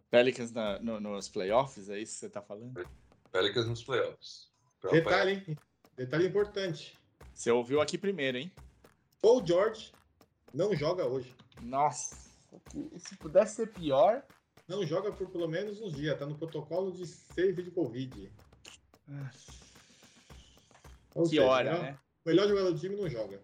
[0.09, 2.89] Pelicans na- no- nos playoffs, é isso que você tá falando?
[3.32, 4.49] Pelicans nos playoffs.
[4.93, 5.59] Detalhe, hein?
[5.97, 6.97] Detalhe importante.
[7.34, 8.53] Você ouviu aqui primeiro, hein?
[9.20, 9.91] Paul George
[10.55, 11.34] não joga hoje.
[11.61, 12.14] Nossa,
[12.97, 14.22] se pudesse ser pior.
[14.68, 16.16] Não joga por pelo menos uns dias.
[16.16, 18.32] Tá no protocolo de save de Covid.
[21.14, 21.99] Ou Que seja, hora, melhor- né?
[22.24, 23.41] O melhor jogador do time não joga.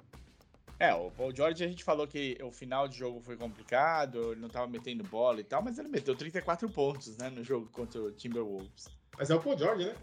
[0.82, 4.40] É, o Paul George a gente falou que o final de jogo foi complicado, ele
[4.40, 8.00] não tava metendo bola e tal, mas ele meteu 34 pontos, né, no jogo contra
[8.02, 8.88] o Timberwolves.
[9.16, 9.96] Mas é o Paul George, né?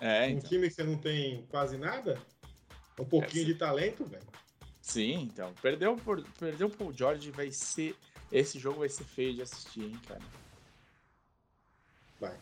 [0.00, 0.48] É, Um então.
[0.48, 2.16] time que você não tem quase nada,
[2.98, 4.22] um pouquinho É, de talento, velho.
[4.80, 5.52] Sim, então.
[5.60, 7.96] Perdeu, por, perdeu o Paul George, vai ser.
[8.30, 10.22] Esse jogo vai ser feio de assistir, hein, cara.
[12.20, 12.38] Vai.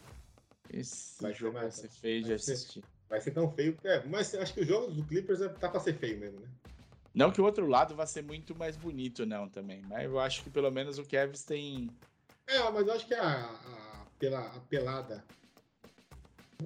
[0.71, 2.85] Esse Vai ser jogo vai mais- ser feio de vai ser- assistir.
[3.09, 3.79] Vai ser tão feio.
[3.83, 6.49] É, mas acho que o jogo do Clippers é- tá pra ser feio mesmo, né?
[7.19, 9.83] Não que o outro lado vai ser muito mais bonito, não, também.
[9.83, 11.91] Mas eu acho que pelo menos o Kevs tem.
[12.47, 15.25] É, mas eu acho que a, a, pela, a pelada.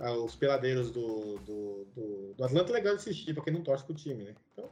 [0.00, 3.62] ah, os peladeiros do, do, do, do Atlanta é legal de assistir, pra quem não
[3.62, 4.34] torce pro time, né?
[4.52, 4.70] Então,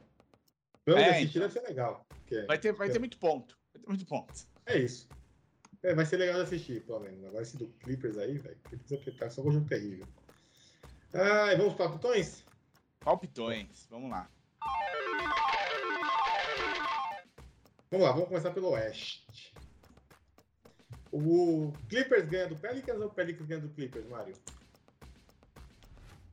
[0.85, 1.41] pelo É, assistir então.
[1.47, 2.05] deve ser legal.
[2.09, 3.57] porque Vai ter, vai ter muito ponto.
[3.73, 4.33] Vai ter muito ponto.
[4.67, 5.09] É isso.
[5.83, 7.25] É, vai ser legal de assistir, pelo menos.
[7.25, 8.57] Agora esse do Clippers aí, velho.
[8.87, 10.05] Clippers tá só um jogo terrível.
[11.13, 12.45] Ah, vamos para botões?
[12.99, 13.87] Palpitões.
[13.89, 14.29] Vamos lá.
[17.91, 19.53] Vamos lá, vamos começar pelo Oeste.
[21.11, 24.33] O Clippers ganha do Pelicans ou o Pelicans ganha do Clippers, Mário?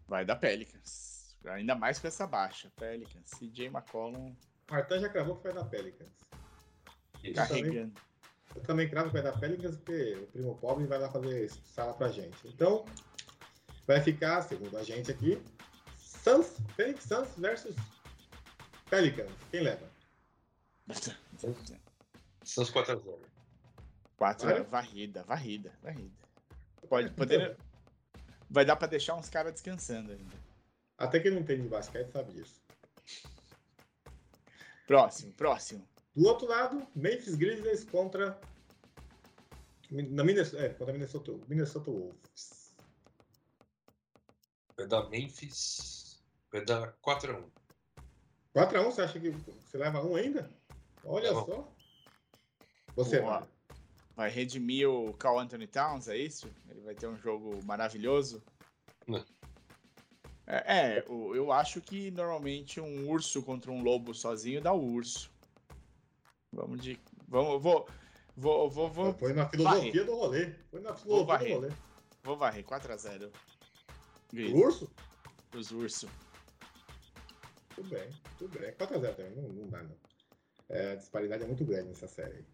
[0.07, 1.37] Vai dar Pelicans.
[1.45, 2.71] Ainda mais com essa baixa.
[2.77, 3.31] Pelicans.
[3.31, 4.37] CJ McCollum
[4.71, 6.11] Martin já cravou que vai dar Pelicans.
[7.25, 7.35] Isso.
[7.35, 8.01] carregando.
[8.55, 11.93] Eu também cravo que vai dar Pelicans, porque o primo pobre vai lá fazer sala
[11.95, 12.37] pra gente.
[12.47, 12.85] Então,
[13.87, 15.43] vai ficar, segundo a gente aqui,
[15.99, 17.75] Suns, Phoenix Suns versus
[18.89, 19.31] Pelicans.
[19.51, 19.98] Quem leva?
[22.45, 23.19] Suns 4x0.
[24.17, 24.63] Quatro, Vai?
[24.65, 26.17] varrida, varrida, varrida.
[26.89, 27.57] Pode, poder,
[28.51, 30.37] vai dar pra deixar uns caras descansando ainda.
[30.97, 32.61] Até quem não entende de basquete sabe disso.
[34.87, 35.87] Próximo, próximo.
[36.17, 38.41] Do outro lado, Memphis Grizzlies contra.
[39.91, 42.75] Na Minnesota, é, contra Minnesota, Minnesota Wolves.
[44.77, 46.23] Vai dar Memphis.
[46.51, 47.45] Vai dar 4x1.
[48.55, 50.51] 4x1, você acha que você leva um ainda?
[51.05, 51.73] Olha só.
[52.97, 53.33] Você, Boa.
[53.33, 53.49] Mário.
[54.17, 56.51] Vai redimir o Carl Anthony Towns, é isso?
[56.69, 58.43] Ele vai ter um jogo maravilhoso?
[59.07, 59.25] Não.
[60.47, 64.83] É, é, o- eu acho que normalmente um urso contra um lobo sozinho dá o
[64.83, 65.31] urso.
[66.53, 66.99] Vamos de.
[67.29, 67.87] Vamos, vou.
[68.37, 70.53] Vou, vou, vou, Foi na filosofia do rolê.
[70.71, 71.55] Foi na filosofia do varrer.
[71.55, 71.69] rolê.
[72.23, 73.31] vou varrer 4x0.
[74.53, 74.91] O urso?
[75.55, 76.09] Os ursos.
[77.75, 78.73] Tudo bem, tudo bem.
[78.73, 79.97] 4x0 também, não, não dá não.
[80.69, 82.45] É, a disparidade é muito grande nessa série.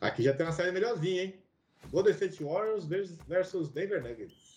[0.00, 1.42] Aqui já tem uma série melhorzinha, hein?
[1.90, 4.54] Golden State Warriors versus- versus Denver Nuggets.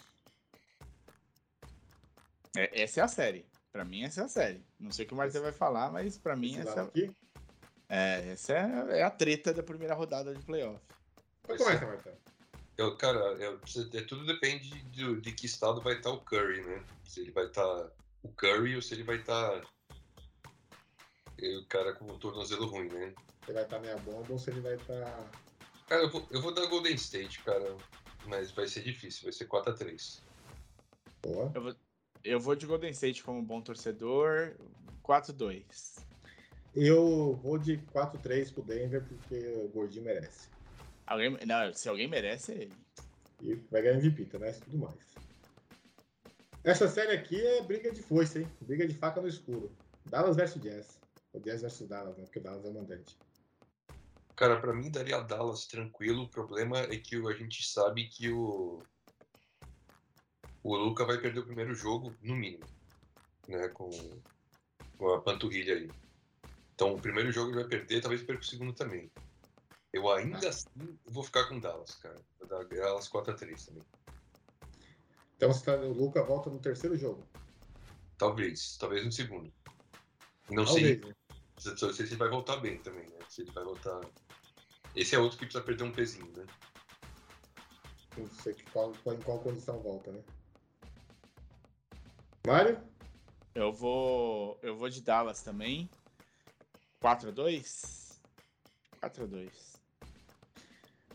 [2.55, 3.45] É, essa é a série.
[3.71, 4.65] Pra mim, essa é a série.
[4.79, 7.11] Não sei o que o Marcelo vai falar, mas pra mim, Esse essa, aqui.
[7.87, 10.79] é, essa é, é a treta da primeira rodada de playoff.
[11.43, 12.17] Então começa, Marcelo.
[12.77, 13.59] Eu, cara, eu,
[13.93, 16.83] é, tudo depende de, de que estado vai estar o Curry, né?
[17.03, 17.91] Se ele vai estar
[18.23, 19.61] o Curry ou se ele vai estar.
[21.41, 23.13] O cara com o tornozelo ruim, né?
[23.45, 25.31] Você vai estar meia bomba ou se ele vai estar.
[25.87, 27.75] Cara, eu vou, eu vou dar Golden State, cara.
[28.25, 30.21] Mas vai ser difícil, vai ser 4x3.
[31.21, 31.51] Boa.
[31.55, 31.75] Eu vou,
[32.23, 34.55] eu vou de Golden State como bom torcedor.
[35.03, 35.63] 4-2.
[36.75, 40.49] Eu vou de 4-3 pro Denver porque o Gordinho merece.
[41.05, 42.73] Alguém, não, se alguém merece, é ele.
[43.41, 44.95] E vai ganhar MVP também, e tudo mais.
[46.63, 48.47] Essa série aqui é briga de foice, hein?
[48.59, 49.71] Briga de faca no escuro.
[50.05, 50.96] Dallas versus Jazz.
[51.37, 52.23] O Jazz versus Dallas, né?
[52.23, 53.17] Porque o Dallas é o mandante.
[54.35, 56.23] Cara, pra mim daria Dallas tranquilo.
[56.23, 58.83] O problema é que a gente sabe que o.
[60.63, 62.65] O Luca vai perder o primeiro jogo, no mínimo.
[63.47, 63.69] Né?
[63.69, 63.89] Com,
[64.97, 65.89] com a panturrilha aí.
[66.73, 69.11] Então o primeiro jogo ele vai perder, talvez perca o segundo também.
[69.93, 72.19] Eu ainda assim vou ficar com Dallas, cara.
[72.39, 73.83] Vou dar Dallas 4x3 também.
[75.35, 77.27] Então você tá- o Luca volta no terceiro jogo.
[78.17, 79.51] Talvez, talvez no segundo.
[80.49, 81.15] Não Talvez, sei, né?
[81.65, 83.19] Não sei se ele vai voltar bem também, né?
[83.29, 83.99] Se ele vai voltar.
[84.95, 86.45] Esse é outro que precisa perder um pezinho, né?
[88.17, 90.23] Não sei que qual, em qual condição volta, né?
[92.45, 92.81] Mário?
[93.53, 94.59] Eu vou.
[94.61, 95.89] Eu vou de Dallas também.
[97.01, 98.17] 4x2?
[99.01, 99.77] 4x2.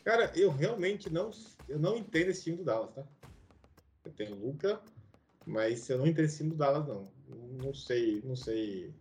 [0.05, 1.31] Cara, eu realmente não,
[1.69, 3.07] eu não entendo esse time do Dallas, tá?
[4.05, 4.83] Eu tenho Luca,
[5.47, 7.11] mas eu não entendo esse time do Dallas, não.
[7.63, 8.93] Não sei, não sei.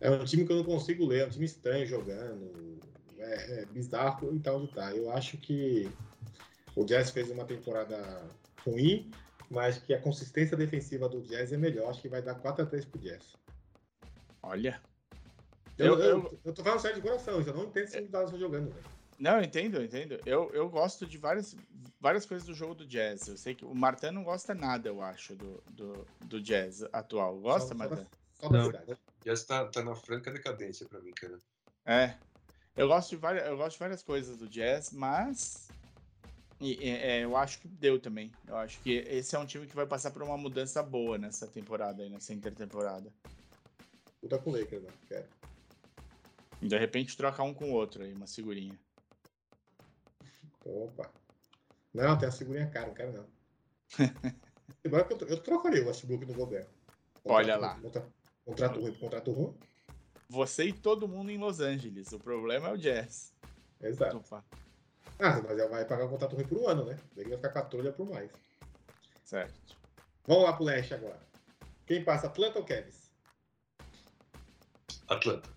[0.00, 2.78] É um time que eu não consigo ler, é um time estranho jogando.
[3.18, 4.94] É, é bizarro e tal de tá.
[4.94, 5.90] Eu acho que
[6.74, 8.22] o Jazz fez uma temporada
[8.64, 9.10] ruim,
[9.50, 11.88] mas que a consistência defensiva do Jazz é melhor.
[11.90, 13.34] Acho que vai dar 4x3 pro Jazz.
[14.42, 14.80] Olha.
[15.78, 18.10] Eu, Eu- eu, eu- eu tô falando sério de coração, eu não entendo time do
[18.10, 18.84] Dallas jogando, velho.
[19.18, 20.20] Não, eu entendo, eu entendo.
[20.26, 21.56] Eu, eu gosto de várias,
[21.98, 23.28] várias coisas do jogo do Jazz.
[23.28, 27.38] Eu sei que o Martin não gosta nada, eu acho, do, do, do Jazz atual.
[27.40, 27.94] Gosta, Só- só Martin?
[28.02, 28.06] da-
[28.40, 28.64] Só da Não.
[28.66, 28.96] cidade.
[29.26, 31.42] Já tá, tá na franca decadência pra mim, cara.
[31.84, 32.20] É.
[32.76, 35.68] Eu gosto de várias, eu gosto de várias coisas do Jazz, mas
[36.60, 38.30] e- é, eu acho que deu também.
[38.46, 41.48] Eu acho que esse é um time que vai passar por uma mudança boa nessa
[41.48, 43.12] temporada aí, nessa intertemporada.
[44.22, 44.90] Luta com o Lakers, né?
[45.08, 45.28] Quero.
[46.62, 48.78] E de repente troca um com o outro aí, uma figurinha.
[50.64, 51.12] Opa.
[51.92, 53.26] Não, tem a segurinha cara, não quero não.
[54.84, 56.68] Agora que eu, tro- eu trocaria o Westbrook no Gobert.
[57.24, 57.80] Olha lá.
[57.80, 58.12] Contra-
[58.46, 59.54] Contrato ruim por contrato ruim.
[60.28, 62.12] Você e todo mundo em Los Angeles.
[62.12, 63.34] O problema é o Jazz.
[63.82, 64.18] Exato.
[64.18, 64.44] Opa,
[65.18, 66.96] Ah, mas já vai pagar o contrato ruim por um ano, né?
[67.14, 68.30] Daí vai ficar com a trolha por mais.
[69.24, 69.76] certo.
[70.26, 71.20] Vamos lá pro leste agora.
[71.86, 73.10] Quem passa, Atlanta ou Cavs?
[75.08, 75.48] Atlanta.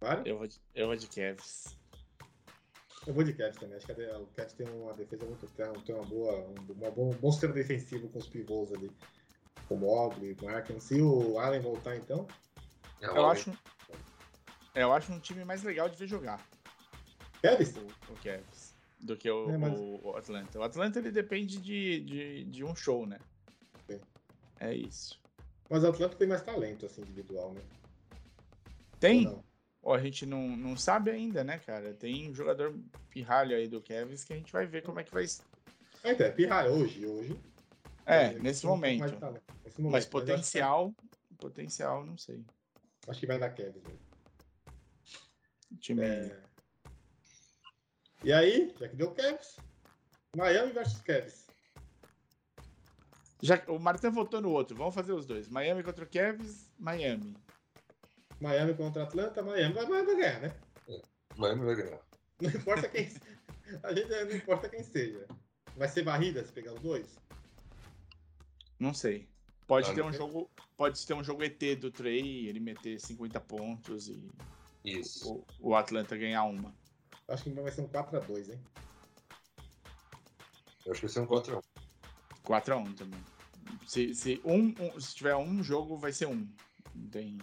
[0.00, 0.28] Vale?
[0.30, 1.76] Eu vou de, eu vou de Cavs.
[3.06, 3.76] Eu vou de Cavs também.
[3.76, 5.46] Acho que a o Cavs tem uma defesa muito.
[5.46, 6.34] tem tem uma boa.
[6.48, 8.90] Um, uma bom, um bom sistema defensivo com os pivôs ali.
[9.74, 10.78] Com o Mobley, com o Arkin.
[10.78, 12.28] Se o Allen voltar, então.
[13.00, 13.52] É, Eu acho,
[14.74, 16.40] eu acho um time mais legal de ver jogar,
[17.42, 17.76] Cavs?
[17.76, 20.58] o, o Cavs, do que o, É, mas- o- Atlanta.
[20.60, 23.18] O Atlanta ele depende de, de, de um show, né?
[23.90, 24.00] Sim.
[24.60, 25.20] É isso.
[25.68, 27.60] Mas o Atlanta tem mais talento, assim, individual, né?
[29.00, 29.36] Tem?
[29.82, 31.92] Ó, a gente não, não sabe ainda, né, cara?
[31.94, 32.78] Tem um jogador
[33.10, 35.24] pirralho aí do Cavs que a gente vai ver como é que vai.
[36.04, 37.36] Ah, então, é pirraia hoje, hoje.
[38.06, 39.18] É, Hoje, nesse mais momento.
[39.18, 39.42] talento.
[39.64, 39.92] Nesse momento.
[39.92, 40.94] Mas Mas acho que- potencial,
[41.38, 42.44] potencial, não sei.
[43.08, 43.98] Acho que vai dar Cavs mesmo.
[45.72, 46.02] O time.
[46.02, 46.40] É.
[48.22, 49.56] E aí, já que deu Cavs,
[50.36, 51.44] Miami versus Cavs.
[53.42, 54.74] Já, o Martin votou no outro.
[54.76, 55.48] Vamos fazer os dois.
[55.48, 57.36] Miami contra o Cavs, Miami.
[58.40, 60.56] Miami contra Atlanta, Miami vai, vai, vai ganhar, né?
[61.36, 62.00] Miami vai ganhar.
[62.40, 63.08] Não importa quem.
[63.82, 65.26] A gente não importa quem seja.
[65.76, 67.16] Vai ser barrida se pegar os dois?
[68.84, 69.26] Não sei.
[69.66, 73.40] Pode Ah, ter um jogo, pode ter um jogo ET do Trey, ele meter 50
[73.40, 74.30] pontos e
[74.84, 75.42] Isso.
[75.58, 76.74] o, o Atlanta ganhar uma.
[77.28, 78.60] Acho que vai ser um 4x2, hein?
[80.84, 81.62] Eu acho que vai ser um 4x1.
[82.42, 83.24] 4 a 1 também.
[83.86, 86.46] Se, se, um, um- se tiver um jogo, vai ser um.
[86.94, 87.38] Não tem.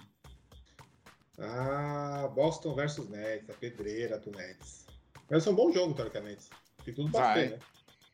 [1.39, 4.86] Ah, Boston versus Nets, a pedreira do Nets.
[5.28, 6.46] Vai ser um bom jogo, teoricamente.
[6.86, 7.39] Tem tudo pra Vai.
[7.48, 7.60] ser, né?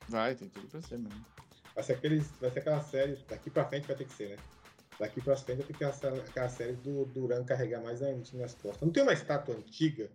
[0.07, 1.25] Vai, tem tudo pra ser mesmo.
[1.77, 4.35] Vai ser, aqueles, vai ser aquela série, daqui pra frente vai ter que ser, né?
[4.99, 8.55] Daqui pra frente vai ter que ter aquela, série do Duran carregar mais ainda nas
[8.55, 8.81] costas.
[8.81, 10.09] Não tem uma estátua antiga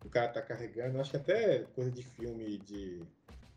[0.00, 3.02] que o cara tá carregando, acho que até coisa de filme, de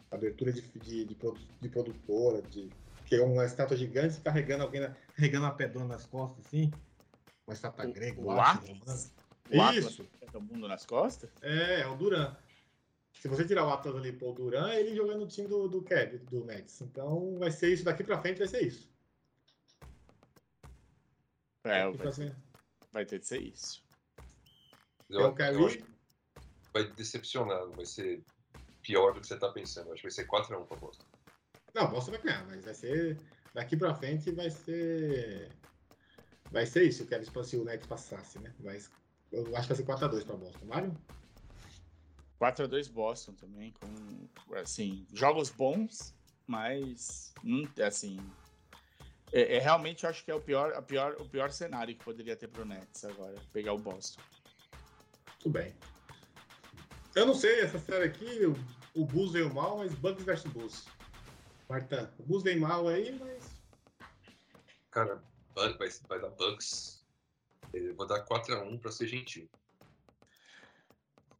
[0.10, 2.68] abertura de, de, de, produ- de produtora, de,
[3.06, 6.72] que é uma estátua gigante carregando alguém, na, carregando uma pedrona nas costas, assim.
[7.46, 8.70] Uma estátua O- grega, o Atlas?
[8.70, 9.00] romana.
[9.54, 10.08] O Atlas Isso.
[10.34, 11.30] o mundo nas costas?
[11.44, 12.36] É, é o Duran.
[13.20, 15.68] Se você tirar o Atlas ali e pôr o Duran, ele jogando no time do,
[15.68, 16.82] do Kevin, do Nets.
[16.82, 18.90] Então vai ser isso, daqui pra frente vai ser isso.
[21.66, 22.36] É, vai,
[22.94, 23.84] vai ter de ser isso.
[25.10, 25.86] Eu, é o eu Kyrie, acho que
[26.74, 28.24] vai decepcionar, não vai ser
[28.82, 29.92] pior do que você tá pensando.
[29.92, 31.06] Acho que vai ser 4x1 pra Boston.
[31.76, 33.18] Não, Boston vai ganhar, mas vai ser.
[33.54, 35.52] Daqui pra frente vai ser.
[36.52, 38.54] Vai ser isso, eu quero se o Nets passasse, né?
[38.60, 38.90] Mas
[39.30, 40.66] eu acho que vai ser 4x2 pra Boston.
[40.66, 40.96] Mário?
[42.40, 46.16] 4x2 Boston também, com, assim, jogos bons,
[46.48, 48.20] mas, não, assim,
[49.32, 52.04] é, é, realmente eu acho que é o pior, a pior, o pior cenário que
[52.04, 54.22] poderia ter pro Nets agora, pegar o Boston.
[55.40, 55.76] Tudo bem.
[57.16, 58.56] Eu não sei, essa série aqui, o,
[59.02, 60.86] o Bulls veio mal, mas Bucks versus Bulls.
[61.68, 63.60] Marta, o Bulls veio mal aí, mas.
[64.92, 65.22] Cara,
[65.54, 65.74] vai,
[66.08, 67.06] vai dar Bucks.
[67.74, 69.48] Eu vou dar 4x1 pra ser gentil.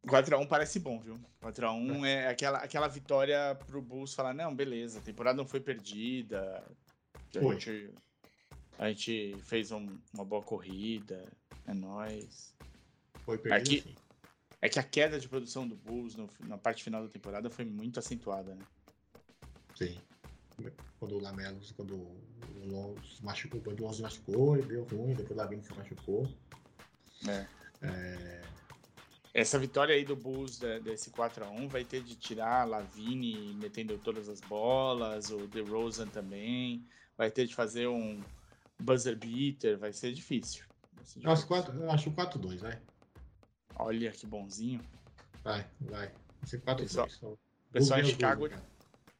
[0.06, 1.18] 4x1 parece bom, viu?
[1.42, 6.64] 4x1 é aquela, aquela vitória pro Bulls falar, não, beleza, a temporada não foi perdida,
[7.36, 7.58] a Foi.
[7.60, 7.90] gente,
[8.78, 11.24] a gente fez um- uma boa corrida,
[11.66, 12.54] é nóis.
[13.24, 13.80] Foi perdido.
[13.80, 13.96] Aqui- sim.
[14.62, 17.64] É que a queda de produção do Bulls no- na parte final da temporada foi
[17.64, 18.62] muito acentuada, né?
[19.74, 19.98] Sim.
[20.98, 24.84] Quando o Lamelo, quando o Lonzo se machucou, quando o Lonzo se machucou, ele deu
[24.84, 26.30] ruim, depois o Lavine se machucou.
[27.26, 27.46] É.
[27.82, 28.42] É,
[29.32, 34.40] Essa vitória aí do Bulls desse 4x1 vai ter de tirar Lavine metendo todas as
[34.40, 36.84] bolas, o DeRozan também,
[37.16, 38.20] vai ter de fazer um
[38.78, 40.64] buzzer beater, vai ser difícil.
[40.94, 41.48] Vai ser eu acho difícil.
[41.64, 42.80] quatro- eu acho 4-2, vai.
[43.76, 44.80] Olha que bonzinho.
[45.44, 46.08] Vai, vai.
[46.08, 46.88] Vai ser 4-2.
[46.88, 47.36] Pessoal- Só-
[47.72, 48.62] pessoal Bulls em Chicago- dois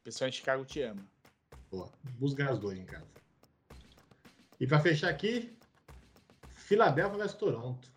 [0.03, 1.07] pessoal em Chicago te ama.
[1.71, 1.89] Boa.
[2.19, 3.07] Bulls ganha os dois em casa.
[4.59, 5.57] E pra fechar aqui,
[6.49, 7.89] Filadélfia versus Toronto.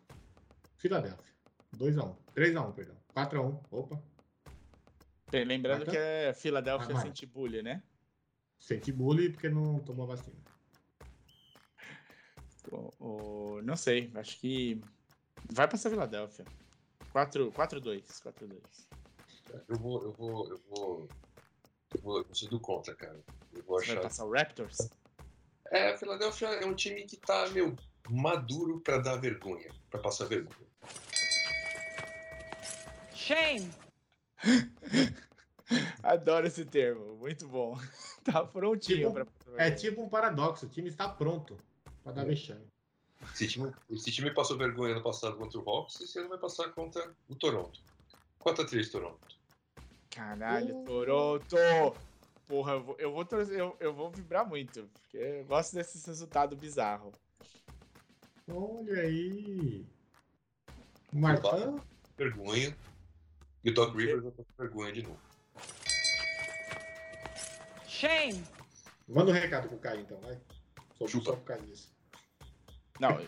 [0.77, 1.34] Filadélfia.
[1.77, 2.17] 2x1.
[2.35, 2.97] 3x1, perdão.
[3.15, 3.65] 4x1.
[3.71, 4.03] Opa.
[5.33, 5.91] Lembrando Marta?
[5.91, 7.03] que é Philadelphia Ah, vai.
[7.03, 7.83] Saint Bully, né?
[8.59, 10.37] Senti bullying porque não tomou vacina.
[12.71, 12.91] O,
[13.57, 14.81] o- não sei, acho que
[15.53, 16.45] vai passar Filadélfia.
[17.13, 18.59] 4 4-2, 4-2.
[19.69, 21.09] Eu vou, eu vou, eu vou.
[21.95, 23.21] Eu vou, eu vou ser do contra, cara.
[23.53, 24.03] Eu vou Você vai achar.
[24.03, 24.79] passar o Raptors?
[25.71, 27.75] É, a Philadelphia é um time que tá, meu,
[28.09, 30.67] maduro pra dar vergonha, pra passar vergonha.
[33.25, 33.71] Shame.
[36.03, 37.79] Adoro esse termo, muito bom.
[38.25, 40.65] Tá prontinho Tipo, pra É tipo um paradoxo.
[40.65, 41.59] O time está pronto
[42.03, 42.67] pra dar vexame.
[43.35, 46.71] Esse time, esse time passou vergonha no passado contra o Hawks, esse ano vai passar
[46.73, 47.81] contra o Toronto.
[48.41, 49.39] 4x3 Toronto.
[50.11, 50.85] Caralho, Uh.
[50.85, 51.57] Toronto!
[52.47, 56.07] Porra, eu vou, eu vou torcer, eu, eu vou vibrar muito, porque eu gosto desse
[56.07, 57.13] resultado bizarro.
[58.49, 59.85] Olha aí.
[61.13, 61.81] O Martão.
[62.17, 62.75] Vergonha.
[63.65, 65.21] E o Doc Rivers vai passar vergonha de novo.
[67.89, 68.45] Shame.
[69.09, 70.39] Manda um recado pro Caio, então, vai.
[70.99, 71.25] Só, Chupa.
[71.31, 71.95] só por causa disso.
[73.01, 73.19] Não,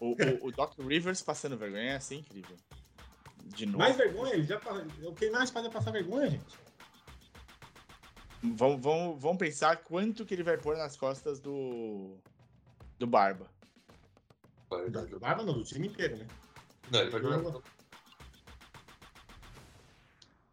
[0.00, 2.56] o, o, o Doc Rivers passando vergonha é assim incrível.
[3.44, 3.78] De novo.
[3.78, 4.60] Mais vergonha, ele já
[5.02, 6.56] O que mais faz é passar vergonha, gente.
[8.42, 12.16] Vamos, vamos, vamos pensar quanto que ele vai pôr nas costas do.
[12.98, 13.50] do Barba.
[14.70, 15.18] Do.
[15.18, 16.26] Barba não, do time inteiro, né?
[16.90, 17.60] Não, ele vai jogar.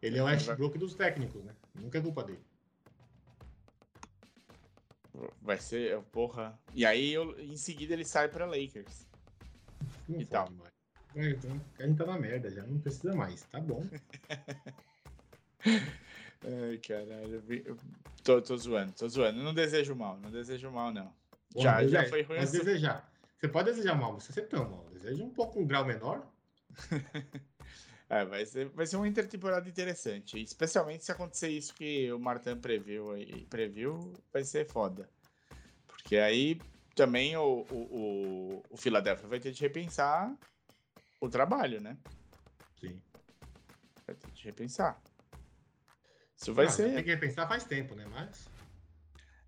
[0.02, 1.54] Ele é o Westbrook dos técnicos, né?
[1.74, 2.44] Nunca é culpa dele.
[5.40, 6.58] Vai ser, porra.
[6.74, 9.06] E aí, eu- em seguida, ele sai pra Lakers.
[10.08, 10.50] Não E tal.
[10.50, 10.70] mais.
[11.14, 13.42] É, então, A gente tá na merda já, não precisa mais.
[13.44, 13.82] Tá bom.
[15.64, 17.42] Ai, caralho.
[17.64, 17.76] eu
[18.22, 19.42] Tô, tô zoando, tô zoando.
[19.42, 21.12] Não desejo mal, não desejo mal, não.
[21.54, 22.58] Bom, Já, já foi ruim Pode assim.
[22.58, 23.10] desejar.
[23.38, 24.86] Você pode desejar mal, mas você tão mal.
[24.92, 26.26] Deseja um pouco um grau menor.
[28.08, 30.40] É, vai ser, vai ser uma intertemporada interessante.
[30.40, 33.44] Especialmente se acontecer isso que o Martin previu aí.
[33.46, 35.08] Previu, vai ser foda.
[35.88, 36.60] Porque aí
[36.94, 40.32] também o, o, o, o Philadelphia vai ter de repensar
[41.20, 41.98] o trabalho, né?
[42.80, 43.02] Sim.
[44.06, 45.02] Vai ter de repensar.
[46.36, 46.94] Isso vai Ah, ser.
[46.94, 48.06] Tem que repensar faz tempo, né?
[48.10, 48.48] Mas.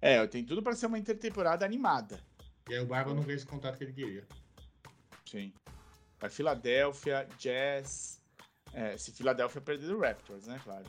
[0.01, 2.21] É, tem tudo pra ser uma intertemporada animada.
[2.69, 4.27] E aí o Barba não fez o contrato que ele queria.
[5.25, 5.53] Sim.
[6.19, 8.18] Vai Filadélfia, Jazz.
[8.73, 10.61] É, se Filadélfia perder o Raptors, né?
[10.63, 10.85] Claro.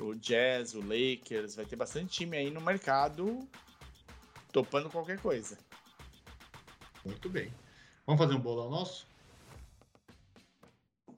[0.00, 3.48] O Jazz, o Lakers, vai ter bastante time aí no mercado
[4.52, 5.58] topando qualquer coisa.
[7.04, 7.52] Muito bem.
[8.06, 9.06] Vamos fazer um bolão nosso?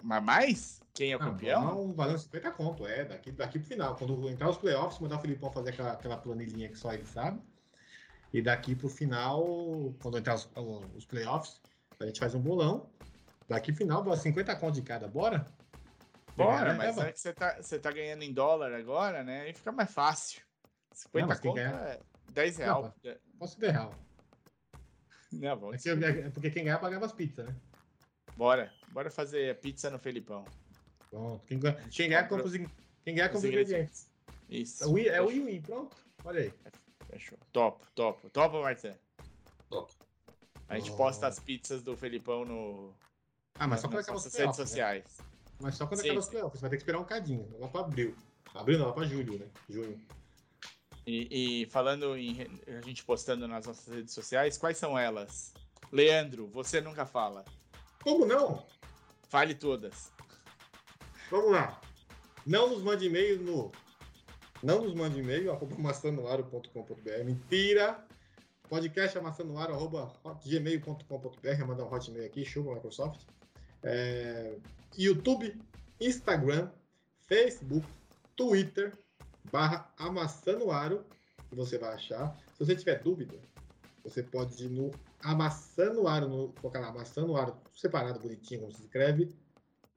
[0.02, 0.80] Mas mais?
[0.94, 1.62] Quem é o Ah, campeão?
[1.74, 3.96] bolão valendo 50 conto, é, daqui, daqui pro final.
[3.96, 7.40] Quando entrar os playoffs, mandar o Filipão fazer aquela, aquela planilhinha que só ele sabe.
[8.32, 10.48] E daqui pro final, quando entrar os,
[10.94, 11.60] os playoffs,
[11.98, 12.88] a gente faz um bolão.
[13.48, 15.46] Daqui pro final, dá 50 conto de cada, bora?
[16.44, 19.42] Bora, Pegar, mas é que você tá, você tá ganhando em dólar agora, né?
[19.42, 20.42] Aí fica mais fácil.
[20.92, 22.00] 50 Não, conto ganhar- é
[22.32, 22.94] 10 real.
[23.38, 23.94] Posso ser real.
[25.32, 27.54] Não, vamos É que- é porque quem ganhar pagava as pizzas, né?
[28.36, 28.72] Bora.
[28.88, 30.44] Bora fazer a pizza no Felipão.
[31.10, 31.44] Pronto.
[31.46, 34.10] Quem, ganha- quem ganhar compra os, quem ganhar os compra os ingredientes.
[34.48, 34.82] Isso.
[34.84, 35.96] É o win- É win-win, pronto.
[36.24, 36.54] Olha aí.
[37.08, 37.38] Fechou.
[37.52, 38.28] Top, top.
[38.30, 38.98] Top, Marcelo.
[39.68, 39.92] Top.
[40.68, 40.96] A gente Oh.
[40.96, 42.94] posta as pizzas do Felipão no,
[43.58, 45.24] Ah, mas só nas nossas redes playoffs, né?
[45.60, 46.30] Mas só quando Sim, acabar os sim.
[46.30, 46.58] playoffs.
[46.58, 47.48] Você vai ter que esperar um cadinho.
[47.58, 48.16] Lá pra abril.
[48.54, 49.46] Abril não, lá pra julho, né?
[49.68, 50.00] Junho.
[51.06, 55.52] E, e falando em a gente postando nas nossas redes sociais, quais são elas?
[55.92, 57.44] Leandro, você nunca fala.
[58.02, 58.64] Como não?
[59.28, 60.12] Fale todas.
[61.30, 61.80] Vamos lá.
[62.46, 63.72] Não nos mande e-mail no.
[64.62, 67.24] Não nos mande e-mail, arroba maçanoaro.com.br.
[67.24, 68.04] Mentira!
[68.68, 71.66] Podcast amassanoaro, arroba hotgmail.com.br.
[71.66, 73.22] Mandar um hotmail aqui, chupa Microsoft.
[73.82, 74.54] É,
[74.96, 75.60] YouTube,
[76.00, 76.70] Instagram,
[77.26, 77.86] Facebook,
[78.36, 78.96] Twitter,
[79.50, 81.04] barra amassanoaro,
[81.48, 82.36] que você vai achar.
[82.56, 83.38] Se você tiver dúvida,
[84.04, 84.90] você pode ir no
[85.22, 89.34] amassanoaro, no, colocar lá amassanoaro, separado, bonitinho, como se escreve,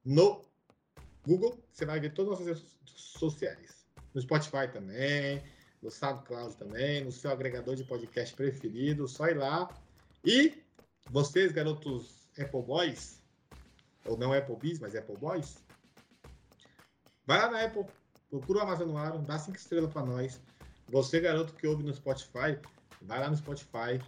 [0.04, 0.42] no
[1.26, 3.86] Google, você vai ver todas as nossas redes sociais.
[4.12, 5.42] No Spotify também,
[5.82, 9.68] no SoundCloud também, no seu agregador de podcast preferido, só ir lá.
[10.24, 10.62] E
[11.10, 13.23] vocês, garotos Apple Boys,
[14.06, 15.56] ou não Apple Bees, mas Apple Boys,
[17.26, 17.84] vai lá na Apple,
[18.30, 20.40] procura o Amazon no dá cinco estrelas para nós.
[20.88, 22.58] Você, garoto que ouve no Spotify,
[23.02, 24.00] vai lá no Spotify,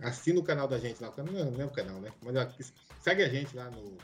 [0.00, 1.12] assina o canal da gente lá.
[1.18, 2.12] Não, não é o canal, né?
[2.22, 3.96] Mas segue a gente lá no,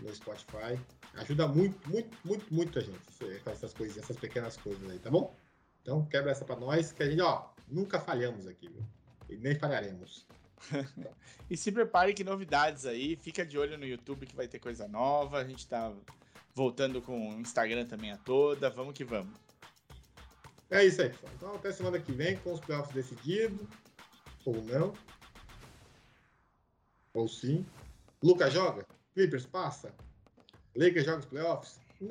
[0.00, 0.78] no Spotify.
[1.14, 4.98] Ajuda muito, muito, muito, muito a gente você faz essas coisinhas, essas pequenas coisas aí,
[4.98, 5.34] tá bom?
[5.82, 8.82] Então quebra essa pra nós, que a gente, ó, nunca falhamos aqui, viu?
[9.28, 10.26] E nem falharemos.
[11.50, 13.14] E se prepare que novidades aí.
[13.16, 15.38] Fica de olho no YouTube que vai ter coisa nova.
[15.38, 15.92] A gente tá
[16.54, 18.70] voltando com o Instagram também a toda.
[18.70, 19.36] Vamos que vamos.
[20.70, 21.32] É isso aí, pessoal.
[21.36, 23.68] Então até semana que vem com os playoffs decididos.
[24.46, 24.94] Ou não.
[27.12, 27.66] Ou sim.
[28.22, 28.86] Lucas joga?
[29.14, 29.92] Clippers passa?
[30.74, 31.78] Lakers joga os playoffs?
[32.00, 32.08] Não!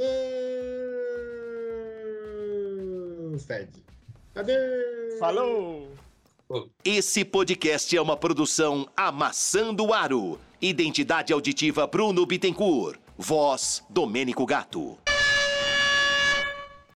[3.39, 3.83] Cede.
[4.33, 5.17] Cadê?
[5.17, 5.91] Falou!
[6.83, 10.39] Esse podcast é uma produção Amassando Aro.
[10.61, 12.99] Identidade auditiva Bruno Bittencourt.
[13.17, 14.97] Voz Domênico Gato.